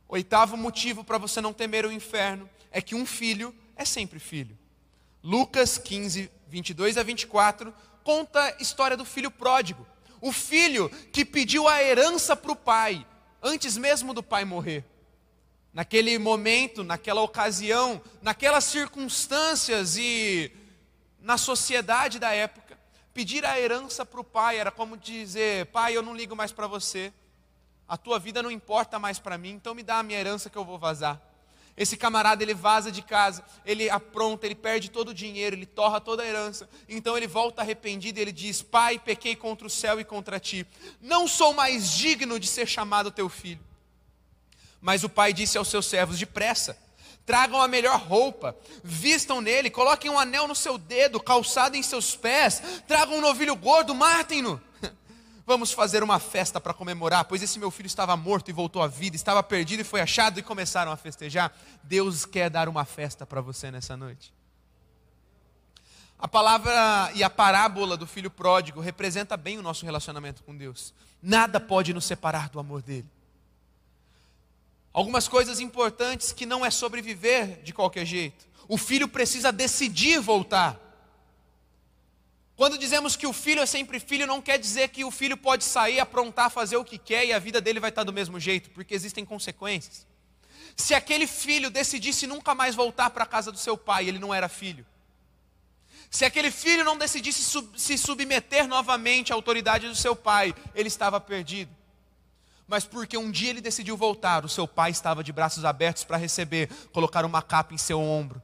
Oitavo 0.08 0.56
motivo 0.56 1.04
para 1.04 1.18
você 1.18 1.42
não 1.42 1.54
temer 1.54 1.86
o 1.86 1.92
inferno 1.92 2.50
é 2.72 2.82
que 2.82 2.96
um 2.96 3.06
filho 3.06 3.54
é 3.76 3.86
sempre 3.86 4.20
filho. 4.20 4.58
Lucas 5.24 5.78
15, 5.78 6.32
22 6.48 6.98
a 6.98 7.04
24 7.04 7.74
conta 8.04 8.42
a 8.42 8.62
história 8.62 8.96
do 8.96 9.04
filho 9.04 9.30
pródigo 9.30 9.86
o 10.22 10.32
filho 10.32 10.90
que 11.12 11.24
pediu 11.24 11.68
a 11.68 11.82
herança 11.82 12.36
para 12.36 12.52
o 12.52 12.56
pai, 12.56 13.06
antes 13.42 13.78
mesmo 13.78 14.14
do 14.14 14.24
pai 14.24 14.46
morrer. 14.46 14.84
Naquele 15.74 16.18
momento, 16.18 16.84
naquela 16.84 17.22
ocasião, 17.22 18.02
naquelas 18.22 18.64
circunstâncias 18.64 19.96
e 19.98 20.52
na 21.20 21.38
sociedade 21.38 22.18
da 22.18 22.34
época, 22.34 22.78
pedir 23.14 23.46
a 23.46 23.60
herança 23.60 24.06
para 24.06 24.20
o 24.20 24.24
pai 24.24 24.58
era 24.58 24.72
como 24.72 24.98
dizer: 24.98 25.68
pai, 25.68 25.96
eu 25.96 26.02
não 26.02 26.16
ligo 26.16 26.36
mais 26.36 26.52
para 26.52 26.66
você, 26.66 27.14
a 27.88 27.98
tua 27.98 28.20
vida 28.20 28.44
não 28.44 28.52
importa 28.52 29.00
mais 29.00 29.20
para 29.20 29.38
mim, 29.38 29.52
então 29.52 29.74
me 29.74 29.84
dá 29.84 30.00
a 30.00 30.04
minha 30.04 30.20
herança 30.20 30.50
que 30.50 30.58
eu 30.58 30.66
vou 30.66 30.78
vazar. 30.78 31.22
Esse 31.78 31.96
camarada 31.96 32.42
ele 32.42 32.56
vaza 32.56 32.92
de 32.92 33.04
casa, 33.04 33.46
ele 33.64 33.88
apronta, 33.88 34.48
ele 34.48 34.56
perde 34.56 34.90
todo 34.90 35.10
o 35.10 35.14
dinheiro, 35.14 35.56
ele 35.56 35.66
torra 35.66 36.02
toda 36.02 36.24
a 36.24 36.26
herança. 36.26 36.68
Então 36.90 37.16
ele 37.16 37.28
volta 37.28 37.62
arrependido 37.62 38.18
e 38.18 38.22
ele 38.24 38.32
diz: 38.32 38.64
Pai, 38.64 38.98
pequei 38.98 39.36
contra 39.36 39.68
o 39.68 39.70
céu 39.70 40.00
e 40.00 40.04
contra 40.04 40.40
ti. 40.40 40.66
Não 41.00 41.28
sou 41.28 41.54
mais 41.54 41.92
digno 41.92 42.40
de 42.40 42.48
ser 42.48 42.68
chamado 42.68 43.12
teu 43.12 43.30
filho. 43.30 43.64
Mas 44.82 45.04
o 45.04 45.10
pai 45.10 45.32
disse 45.34 45.56
aos 45.56 45.68
seus 45.68 45.86
servos: 45.86 46.18
Depressa, 46.18 46.76
tragam 47.28 47.62
a 47.62 47.68
melhor 47.68 48.00
roupa, 48.00 48.58
vistam 48.84 49.40
nele, 49.40 49.70
coloquem 49.70 50.10
um 50.10 50.18
anel 50.18 50.48
no 50.48 50.56
seu 50.56 50.80
dedo, 50.80 51.20
calçado 51.20 51.78
em 51.78 51.84
seus 51.84 52.16
pés, 52.16 52.64
tragam 52.88 53.18
um 53.18 53.22
novilho 53.22 53.56
gordo, 53.56 53.94
matem-no. 53.94 54.60
Vamos 55.48 55.72
fazer 55.72 56.04
uma 56.04 56.20
festa 56.20 56.60
para 56.60 56.74
comemorar, 56.74 57.24
pois 57.24 57.42
esse 57.42 57.58
meu 57.58 57.72
filho 57.72 57.88
estava 57.88 58.18
morto 58.18 58.50
e 58.50 58.54
voltou 58.54 58.82
à 58.82 58.88
vida, 58.88 59.16
estava 59.16 59.42
perdido 59.42 59.80
e 59.80 59.86
foi 59.86 60.02
achado, 60.02 60.38
e 60.38 60.44
começaram 60.44 60.92
a 60.92 60.98
festejar. 60.98 61.58
Deus 61.82 62.26
quer 62.26 62.50
dar 62.50 62.68
uma 62.68 62.84
festa 62.84 63.26
para 63.26 63.40
você 63.40 63.72
nessa 63.72 63.96
noite. 63.96 64.34
A 66.20 66.28
palavra 66.28 67.14
e 67.16 67.24
a 67.24 67.30
parábola 67.30 67.96
do 67.96 68.06
filho 68.06 68.30
pródigo 68.30 68.82
representa 68.82 69.38
bem 69.38 69.58
o 69.58 69.62
nosso 69.62 69.86
relacionamento 69.86 70.44
com 70.44 70.54
Deus. 70.54 70.94
Nada 71.22 71.62
pode 71.62 71.94
nos 71.94 72.04
separar 72.04 72.50
do 72.50 72.60
amor 72.60 72.82
dele. 72.82 73.10
Algumas 74.92 75.30
coisas 75.30 75.62
importantes 75.62 76.34
que 76.34 76.46
não 76.46 76.66
é 76.66 76.70
sobreviver 76.70 77.62
de 77.64 77.72
qualquer 77.72 78.06
jeito. 78.06 78.46
O 78.68 78.78
filho 78.78 79.08
precisa 79.08 79.50
decidir 79.54 80.20
voltar. 80.20 80.78
Quando 82.58 82.76
dizemos 82.76 83.16
que 83.16 83.28
o 83.28 83.32
filho 83.32 83.62
é 83.62 83.68
sempre 83.68 84.00
filho, 84.00 84.26
não 84.26 84.42
quer 84.42 84.58
dizer 84.58 84.88
que 84.88 85.06
o 85.06 85.12
filho 85.12 85.38
pode 85.38 85.64
sair, 85.64 86.00
aprontar, 86.00 86.50
fazer 86.50 86.76
o 86.76 86.84
que 86.84 86.98
quer 86.98 87.24
e 87.24 87.32
a 87.32 87.38
vida 87.38 87.62
dele 87.62 87.80
vai 87.80 87.92
estar 87.92 88.04
do 88.04 88.12
mesmo 88.12 88.40
jeito, 88.40 88.72
porque 88.72 88.96
existem 88.96 89.24
consequências. 89.24 90.08
Se 90.76 90.96
aquele 90.96 91.28
filho 91.28 91.70
decidisse 91.70 92.26
nunca 92.26 92.56
mais 92.56 92.74
voltar 92.74 93.12
para 93.12 93.26
a 93.26 93.28
casa 93.28 93.52
do 93.52 93.60
seu 93.60 93.78
pai, 93.78 94.08
ele 94.08 94.18
não 94.18 94.34
era 94.34 94.50
filho. 94.50 94.84
Se 96.10 96.26
aquele 96.26 96.50
filho 96.50 96.84
não 96.84 96.98
decidisse 96.98 97.44
sub 97.44 97.80
se 97.80 97.96
submeter 97.96 98.68
novamente 98.68 99.32
à 99.32 99.36
autoridade 99.36 99.88
do 99.88 99.96
seu 99.96 100.16
pai, 100.16 100.56
ele 100.74 100.88
estava 100.88 101.22
perdido. 101.22 101.70
Mas 102.68 102.86
porque 102.86 103.20
um 103.20 103.30
dia 103.30 103.52
ele 103.52 103.62
decidiu 103.62 103.96
voltar, 103.96 104.44
o 104.44 104.50
seu 104.50 104.68
pai 104.68 104.90
estava 104.90 105.24
de 105.24 105.32
braços 105.32 105.64
abertos 105.64 106.04
para 106.04 106.18
receber, 106.18 106.70
colocar 106.92 107.24
uma 107.24 107.44
capa 107.44 107.76
em 107.76 107.78
seu 107.78 108.02
ombro, 108.02 108.42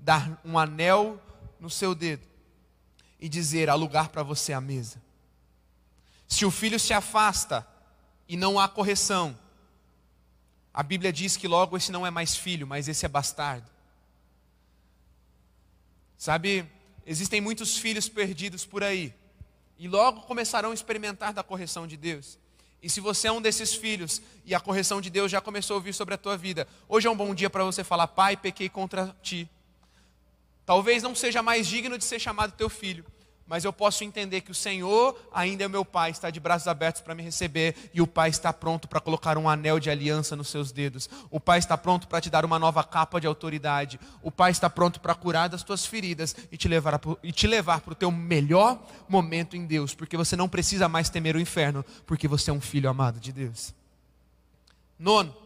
dar 0.00 0.40
um 0.44 0.58
anel 0.58 1.22
no 1.60 1.70
seu 1.70 1.94
dedo 1.94 2.31
e 3.22 3.28
dizer: 3.28 3.70
há 3.70 3.74
lugar 3.74 4.08
para 4.08 4.24
você 4.24 4.52
à 4.52 4.60
mesa. 4.60 5.00
Se 6.26 6.44
o 6.44 6.50
filho 6.50 6.78
se 6.78 6.92
afasta 6.92 7.64
e 8.28 8.36
não 8.36 8.58
há 8.58 8.68
correção, 8.68 9.38
a 10.74 10.82
Bíblia 10.82 11.12
diz 11.12 11.36
que 11.36 11.46
logo 11.46 11.76
esse 11.76 11.92
não 11.92 12.04
é 12.04 12.10
mais 12.10 12.34
filho, 12.34 12.66
mas 12.66 12.88
esse 12.88 13.06
é 13.06 13.08
bastardo. 13.08 13.70
Sabe, 16.18 16.68
existem 17.06 17.40
muitos 17.40 17.76
filhos 17.76 18.08
perdidos 18.08 18.66
por 18.66 18.82
aí, 18.82 19.14
e 19.78 19.86
logo 19.86 20.22
começarão 20.22 20.72
a 20.72 20.74
experimentar 20.74 21.32
da 21.32 21.44
correção 21.44 21.86
de 21.86 21.96
Deus. 21.96 22.38
E 22.82 22.90
se 22.90 22.98
você 23.00 23.28
é 23.28 23.32
um 23.32 23.40
desses 23.40 23.72
filhos 23.72 24.20
e 24.44 24.52
a 24.52 24.58
correção 24.58 25.00
de 25.00 25.10
Deus 25.10 25.30
já 25.30 25.40
começou 25.40 25.76
a 25.76 25.80
vir 25.80 25.94
sobre 25.94 26.14
a 26.14 26.18
tua 26.18 26.36
vida, 26.36 26.66
hoje 26.88 27.06
é 27.06 27.10
um 27.10 27.16
bom 27.16 27.32
dia 27.32 27.48
para 27.48 27.62
você 27.62 27.84
falar: 27.84 28.08
Pai, 28.08 28.36
pequei 28.36 28.68
contra 28.68 29.16
ti. 29.22 29.48
Talvez 30.64 31.02
não 31.02 31.14
seja 31.14 31.42
mais 31.42 31.66
digno 31.66 31.98
de 31.98 32.04
ser 32.04 32.20
chamado 32.20 32.52
teu 32.52 32.68
filho, 32.68 33.04
mas 33.46 33.64
eu 33.64 33.72
posso 33.72 34.04
entender 34.04 34.40
que 34.40 34.50
o 34.50 34.54
Senhor 34.54 35.14
ainda 35.32 35.64
é 35.64 35.68
meu 35.68 35.84
Pai, 35.84 36.10
está 36.10 36.30
de 36.30 36.40
braços 36.40 36.68
abertos 36.68 37.02
para 37.02 37.14
me 37.14 37.22
receber, 37.22 37.74
e 37.92 38.00
o 38.00 38.06
Pai 38.06 38.30
está 38.30 38.52
pronto 38.52 38.88
para 38.88 39.00
colocar 39.00 39.36
um 39.36 39.48
anel 39.48 39.78
de 39.78 39.90
aliança 39.90 40.34
nos 40.36 40.48
seus 40.48 40.72
dedos, 40.72 41.10
o 41.30 41.40
Pai 41.40 41.58
está 41.58 41.76
pronto 41.76 42.08
para 42.08 42.20
te 42.20 42.30
dar 42.30 42.44
uma 42.44 42.58
nova 42.58 42.82
capa 42.84 43.20
de 43.20 43.26
autoridade, 43.26 44.00
o 44.22 44.30
Pai 44.30 44.52
está 44.52 44.70
pronto 44.70 45.00
para 45.00 45.14
curar 45.14 45.48
das 45.48 45.62
tuas 45.62 45.84
feridas 45.84 46.34
e 46.50 46.56
te 46.56 46.68
levar 46.68 46.98
e 47.22 47.32
te 47.32 47.46
levar 47.46 47.80
para 47.80 47.92
o 47.92 47.96
teu 47.96 48.10
melhor 48.10 48.80
momento 49.08 49.56
em 49.56 49.66
Deus, 49.66 49.94
porque 49.94 50.16
você 50.16 50.36
não 50.36 50.48
precisa 50.48 50.88
mais 50.88 51.10
temer 51.10 51.36
o 51.36 51.40
inferno, 51.40 51.84
porque 52.06 52.28
você 52.28 52.50
é 52.50 52.54
um 52.54 52.60
filho 52.60 52.88
amado 52.88 53.18
de 53.20 53.32
Deus. 53.32 53.74
Nono, 54.98 55.36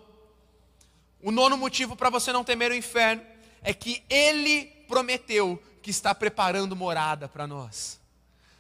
o 1.23 1.33
nono 1.33 1.57
motivo 1.57 1.97
para 1.97 2.11
você 2.11 2.31
não 2.31 2.45
temer 2.45 2.71
o 2.71 2.75
inferno 2.75 3.23
é 3.63 3.73
que 3.75 4.05
Ele 4.09 4.76
prometeu 4.87 5.63
que 5.83 5.91
está 5.91 6.15
preparando 6.15 6.75
morada 6.75 7.29
para 7.29 7.47
nós. 7.47 8.01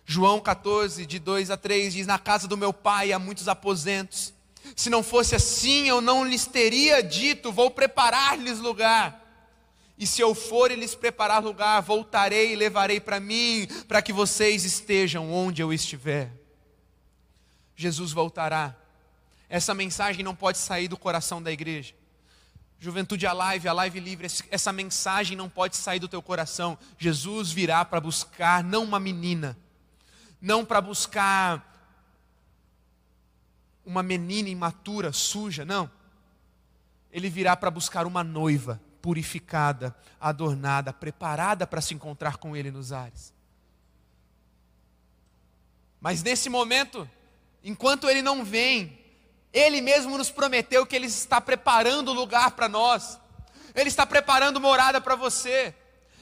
João 0.04 0.40
14, 0.40 1.04
de 1.04 1.18
2 1.18 1.50
a 1.50 1.56
3 1.56 1.94
diz: 1.94 2.06
Na 2.06 2.18
casa 2.18 2.46
do 2.46 2.56
meu 2.56 2.72
pai 2.72 3.12
há 3.12 3.18
muitos 3.18 3.48
aposentos. 3.48 4.32
Se 4.74 4.88
não 4.88 5.02
fosse 5.02 5.34
assim, 5.34 5.88
eu 5.88 6.00
não 6.00 6.24
lhes 6.24 6.46
teria 6.46 7.02
dito: 7.02 7.50
Vou 7.50 7.70
preparar-lhes 7.70 8.60
lugar. 8.60 9.24
E 9.98 10.06
se 10.06 10.20
eu 10.20 10.34
for 10.34 10.70
e 10.70 10.76
lhes 10.76 10.94
preparar 10.94 11.42
lugar, 11.42 11.80
voltarei 11.80 12.52
e 12.52 12.56
levarei 12.56 13.00
para 13.00 13.18
mim, 13.18 13.66
para 13.88 14.02
que 14.02 14.12
vocês 14.12 14.64
estejam 14.64 15.32
onde 15.32 15.62
eu 15.62 15.72
estiver. 15.72 16.30
Jesus 17.74 18.12
voltará. 18.12 18.76
Essa 19.48 19.74
mensagem 19.74 20.24
não 20.24 20.34
pode 20.34 20.58
sair 20.58 20.88
do 20.88 20.96
coração 20.96 21.42
da 21.42 21.50
igreja. 21.50 21.94
Juventude 22.78 23.26
Alive, 23.26 23.68
a 23.68 23.72
Live 23.72 24.00
Livre, 24.00 24.26
essa 24.50 24.72
mensagem 24.72 25.36
não 25.36 25.48
pode 25.48 25.76
sair 25.76 25.98
do 25.98 26.08
teu 26.08 26.20
coração. 26.20 26.78
Jesus 26.98 27.50
virá 27.50 27.84
para 27.84 28.00
buscar 28.00 28.62
não 28.62 28.84
uma 28.84 29.00
menina, 29.00 29.56
não 30.40 30.64
para 30.64 30.80
buscar 30.80 31.74
uma 33.84 34.02
menina 34.02 34.48
imatura, 34.48 35.12
suja, 35.12 35.64
não. 35.64 35.90
Ele 37.10 37.30
virá 37.30 37.56
para 37.56 37.70
buscar 37.70 38.06
uma 38.06 38.22
noiva 38.22 38.80
purificada, 39.00 39.96
adornada, 40.20 40.92
preparada 40.92 41.66
para 41.66 41.80
se 41.80 41.94
encontrar 41.94 42.36
com 42.36 42.56
ele 42.56 42.70
nos 42.70 42.92
ares. 42.92 43.32
Mas 46.00 46.22
nesse 46.22 46.50
momento, 46.50 47.08
enquanto 47.64 48.08
ele 48.08 48.20
não 48.20 48.44
vem, 48.44 48.98
ele 49.56 49.80
mesmo 49.80 50.18
nos 50.18 50.30
prometeu 50.30 50.84
que 50.84 50.94
Ele 50.94 51.06
está 51.06 51.40
preparando 51.40 52.12
lugar 52.12 52.50
para 52.50 52.68
nós, 52.68 53.18
Ele 53.74 53.88
está 53.88 54.04
preparando 54.04 54.60
morada 54.60 55.00
para 55.00 55.14
você, 55.14 55.74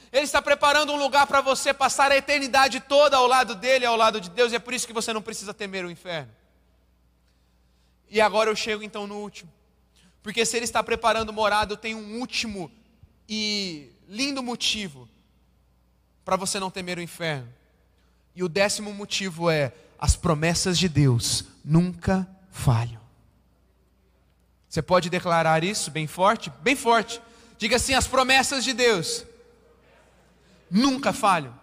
Ele 0.09 0.23
está 0.23 0.41
preparando 0.41 0.93
um 0.93 0.95
lugar 0.95 1.27
para 1.27 1.41
você 1.41 1.73
passar 1.73 2.13
a 2.13 2.15
eternidade 2.15 2.79
toda 2.79 3.17
ao 3.17 3.27
lado 3.27 3.53
dEle, 3.53 3.85
ao 3.85 3.97
lado 3.97 4.21
de 4.21 4.29
Deus, 4.29 4.53
e 4.53 4.55
é 4.55 4.59
por 4.59 4.73
isso 4.73 4.87
que 4.87 4.93
você 4.93 5.11
não 5.11 5.21
precisa 5.21 5.53
temer 5.53 5.83
o 5.83 5.91
inferno. 5.91 6.31
E 8.09 8.21
agora 8.21 8.49
eu 8.49 8.55
chego 8.55 8.81
então 8.81 9.05
no 9.05 9.17
último, 9.17 9.51
porque 10.23 10.45
se 10.45 10.55
Ele 10.55 10.63
está 10.63 10.81
preparando 10.81 11.33
morada, 11.33 11.73
eu 11.73 11.77
tenho 11.77 11.97
um 11.97 12.19
último 12.21 12.71
e 13.27 13.91
lindo 14.07 14.41
motivo 14.41 15.09
para 16.23 16.37
você 16.37 16.57
não 16.57 16.71
temer 16.71 16.97
o 16.97 17.01
inferno. 17.01 17.53
E 18.33 18.41
o 18.41 18.47
décimo 18.47 18.93
motivo 18.93 19.49
é: 19.49 19.73
as 19.99 20.15
promessas 20.15 20.77
de 20.77 20.87
Deus 20.87 21.43
nunca 21.65 22.25
falham. 22.49 23.04
Você 24.75 24.81
pode 24.81 25.09
declarar 25.09 25.63
isso 25.63 25.89
bem 25.89 26.05
forte? 26.05 26.51
Bem 26.61 26.75
forte. 26.75 27.21
Diga 27.57 27.77
assim: 27.77 27.93
as 27.93 28.07
promessas 28.07 28.61
de 28.61 28.73
Deus 28.73 29.25
nunca 30.69 31.13
falham. 31.13 31.57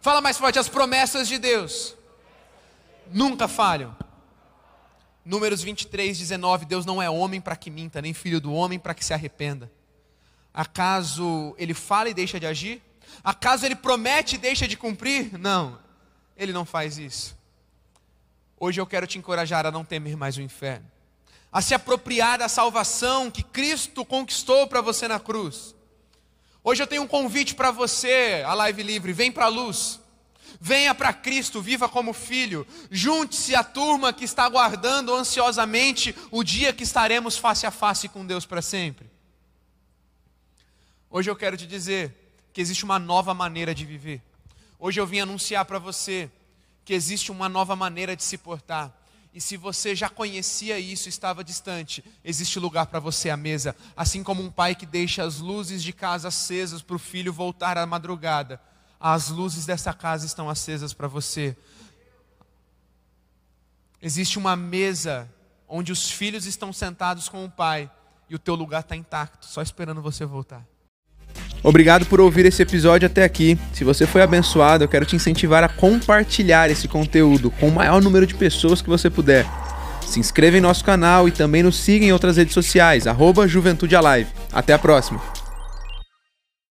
Fala 0.00 0.20
mais 0.20 0.38
forte: 0.38 0.60
as 0.60 0.68
promessas 0.68 1.26
de 1.26 1.38
Deus 1.38 1.96
nunca 3.10 3.48
falham. 3.48 3.96
Números 5.24 5.60
23, 5.60 6.16
19: 6.16 6.64
Deus 6.64 6.86
não 6.86 7.02
é 7.02 7.10
homem 7.10 7.40
para 7.40 7.56
que 7.56 7.68
minta, 7.68 8.00
nem 8.00 8.14
filho 8.14 8.40
do 8.40 8.54
homem 8.54 8.78
para 8.78 8.94
que 8.94 9.04
se 9.04 9.12
arrependa. 9.12 9.68
Acaso 10.54 11.56
ele 11.58 11.74
fala 11.74 12.10
e 12.10 12.14
deixa 12.14 12.38
de 12.38 12.46
agir? 12.46 12.80
Acaso 13.24 13.66
ele 13.66 13.74
promete 13.74 14.36
e 14.36 14.38
deixa 14.38 14.68
de 14.68 14.76
cumprir? 14.76 15.36
Não, 15.36 15.80
ele 16.36 16.52
não 16.52 16.64
faz 16.64 16.96
isso. 16.96 17.36
Hoje 18.56 18.80
eu 18.80 18.86
quero 18.86 19.04
te 19.04 19.18
encorajar 19.18 19.66
a 19.66 19.72
não 19.72 19.84
temer 19.84 20.16
mais 20.16 20.36
o 20.36 20.40
inferno 20.40 20.92
a 21.52 21.60
se 21.60 21.74
apropriar 21.74 22.38
da 22.38 22.48
salvação 22.48 23.30
que 23.30 23.42
Cristo 23.42 24.04
conquistou 24.04 24.66
para 24.66 24.80
você 24.80 25.06
na 25.06 25.20
cruz. 25.20 25.74
Hoje 26.64 26.82
eu 26.82 26.86
tenho 26.86 27.02
um 27.02 27.06
convite 27.06 27.54
para 27.54 27.70
você, 27.70 28.42
a 28.46 28.54
Live 28.54 28.82
Livre, 28.82 29.12
vem 29.12 29.30
para 29.30 29.44
a 29.44 29.48
luz. 29.48 30.00
Venha 30.60 30.94
para 30.94 31.12
Cristo, 31.12 31.60
viva 31.60 31.88
como 31.88 32.12
filho. 32.12 32.66
Junte-se 32.90 33.54
à 33.54 33.64
turma 33.64 34.12
que 34.12 34.24
está 34.24 34.44
aguardando 34.44 35.12
ansiosamente 35.12 36.14
o 36.30 36.44
dia 36.44 36.72
que 36.72 36.84
estaremos 36.84 37.36
face 37.36 37.66
a 37.66 37.70
face 37.70 38.08
com 38.08 38.24
Deus 38.24 38.46
para 38.46 38.62
sempre. 38.62 39.10
Hoje 41.10 41.28
eu 41.28 41.36
quero 41.36 41.56
te 41.56 41.66
dizer 41.66 42.14
que 42.52 42.60
existe 42.60 42.84
uma 42.84 42.98
nova 42.98 43.34
maneira 43.34 43.74
de 43.74 43.84
viver. 43.84 44.22
Hoje 44.78 45.00
eu 45.00 45.06
vim 45.06 45.20
anunciar 45.20 45.64
para 45.64 45.78
você 45.78 46.30
que 46.84 46.94
existe 46.94 47.32
uma 47.32 47.48
nova 47.48 47.74
maneira 47.74 48.14
de 48.16 48.22
se 48.22 48.38
portar. 48.38 48.92
E 49.34 49.40
se 49.40 49.56
você 49.56 49.96
já 49.96 50.10
conhecia 50.10 50.78
isso, 50.78 51.08
estava 51.08 51.42
distante, 51.42 52.04
existe 52.22 52.58
lugar 52.58 52.86
para 52.86 53.00
você 53.00 53.30
à 53.30 53.36
mesa. 53.36 53.74
Assim 53.96 54.22
como 54.22 54.42
um 54.42 54.50
pai 54.50 54.74
que 54.74 54.84
deixa 54.84 55.24
as 55.24 55.38
luzes 55.38 55.82
de 55.82 55.92
casa 55.92 56.28
acesas 56.28 56.82
para 56.82 56.96
o 56.96 56.98
filho 56.98 57.32
voltar 57.32 57.78
à 57.78 57.86
madrugada, 57.86 58.60
as 59.00 59.28
luzes 59.28 59.64
dessa 59.64 59.92
casa 59.94 60.26
estão 60.26 60.50
acesas 60.50 60.92
para 60.92 61.08
você. 61.08 61.56
Existe 64.02 64.38
uma 64.38 64.54
mesa 64.54 65.32
onde 65.66 65.92
os 65.92 66.10
filhos 66.10 66.44
estão 66.44 66.72
sentados 66.72 67.28
com 67.28 67.44
o 67.44 67.50
pai 67.50 67.90
e 68.28 68.34
o 68.34 68.38
teu 68.38 68.54
lugar 68.54 68.80
está 68.80 68.94
intacto, 68.94 69.46
só 69.46 69.62
esperando 69.62 70.02
você 70.02 70.26
voltar. 70.26 70.66
Obrigado 71.62 72.06
por 72.06 72.20
ouvir 72.20 72.44
esse 72.44 72.60
episódio 72.60 73.06
até 73.06 73.22
aqui. 73.24 73.56
Se 73.72 73.84
você 73.84 74.06
foi 74.06 74.22
abençoado, 74.22 74.82
eu 74.82 74.88
quero 74.88 75.06
te 75.06 75.14
incentivar 75.14 75.62
a 75.62 75.68
compartilhar 75.68 76.70
esse 76.70 76.88
conteúdo 76.88 77.50
com 77.52 77.68
o 77.68 77.72
maior 77.72 78.02
número 78.02 78.26
de 78.26 78.34
pessoas 78.34 78.82
que 78.82 78.88
você 78.88 79.08
puder. 79.08 79.46
Se 80.04 80.18
inscreva 80.18 80.58
em 80.58 80.60
nosso 80.60 80.84
canal 80.84 81.28
e 81.28 81.30
também 81.30 81.62
nos 81.62 81.76
siga 81.76 82.04
em 82.04 82.12
outras 82.12 82.36
redes 82.36 82.52
sociais, 82.52 83.06
arroba 83.06 83.46
Juventude 83.46 83.94
Alive. 83.94 84.28
Até 84.52 84.72
a 84.72 84.78
próxima! 84.78 85.41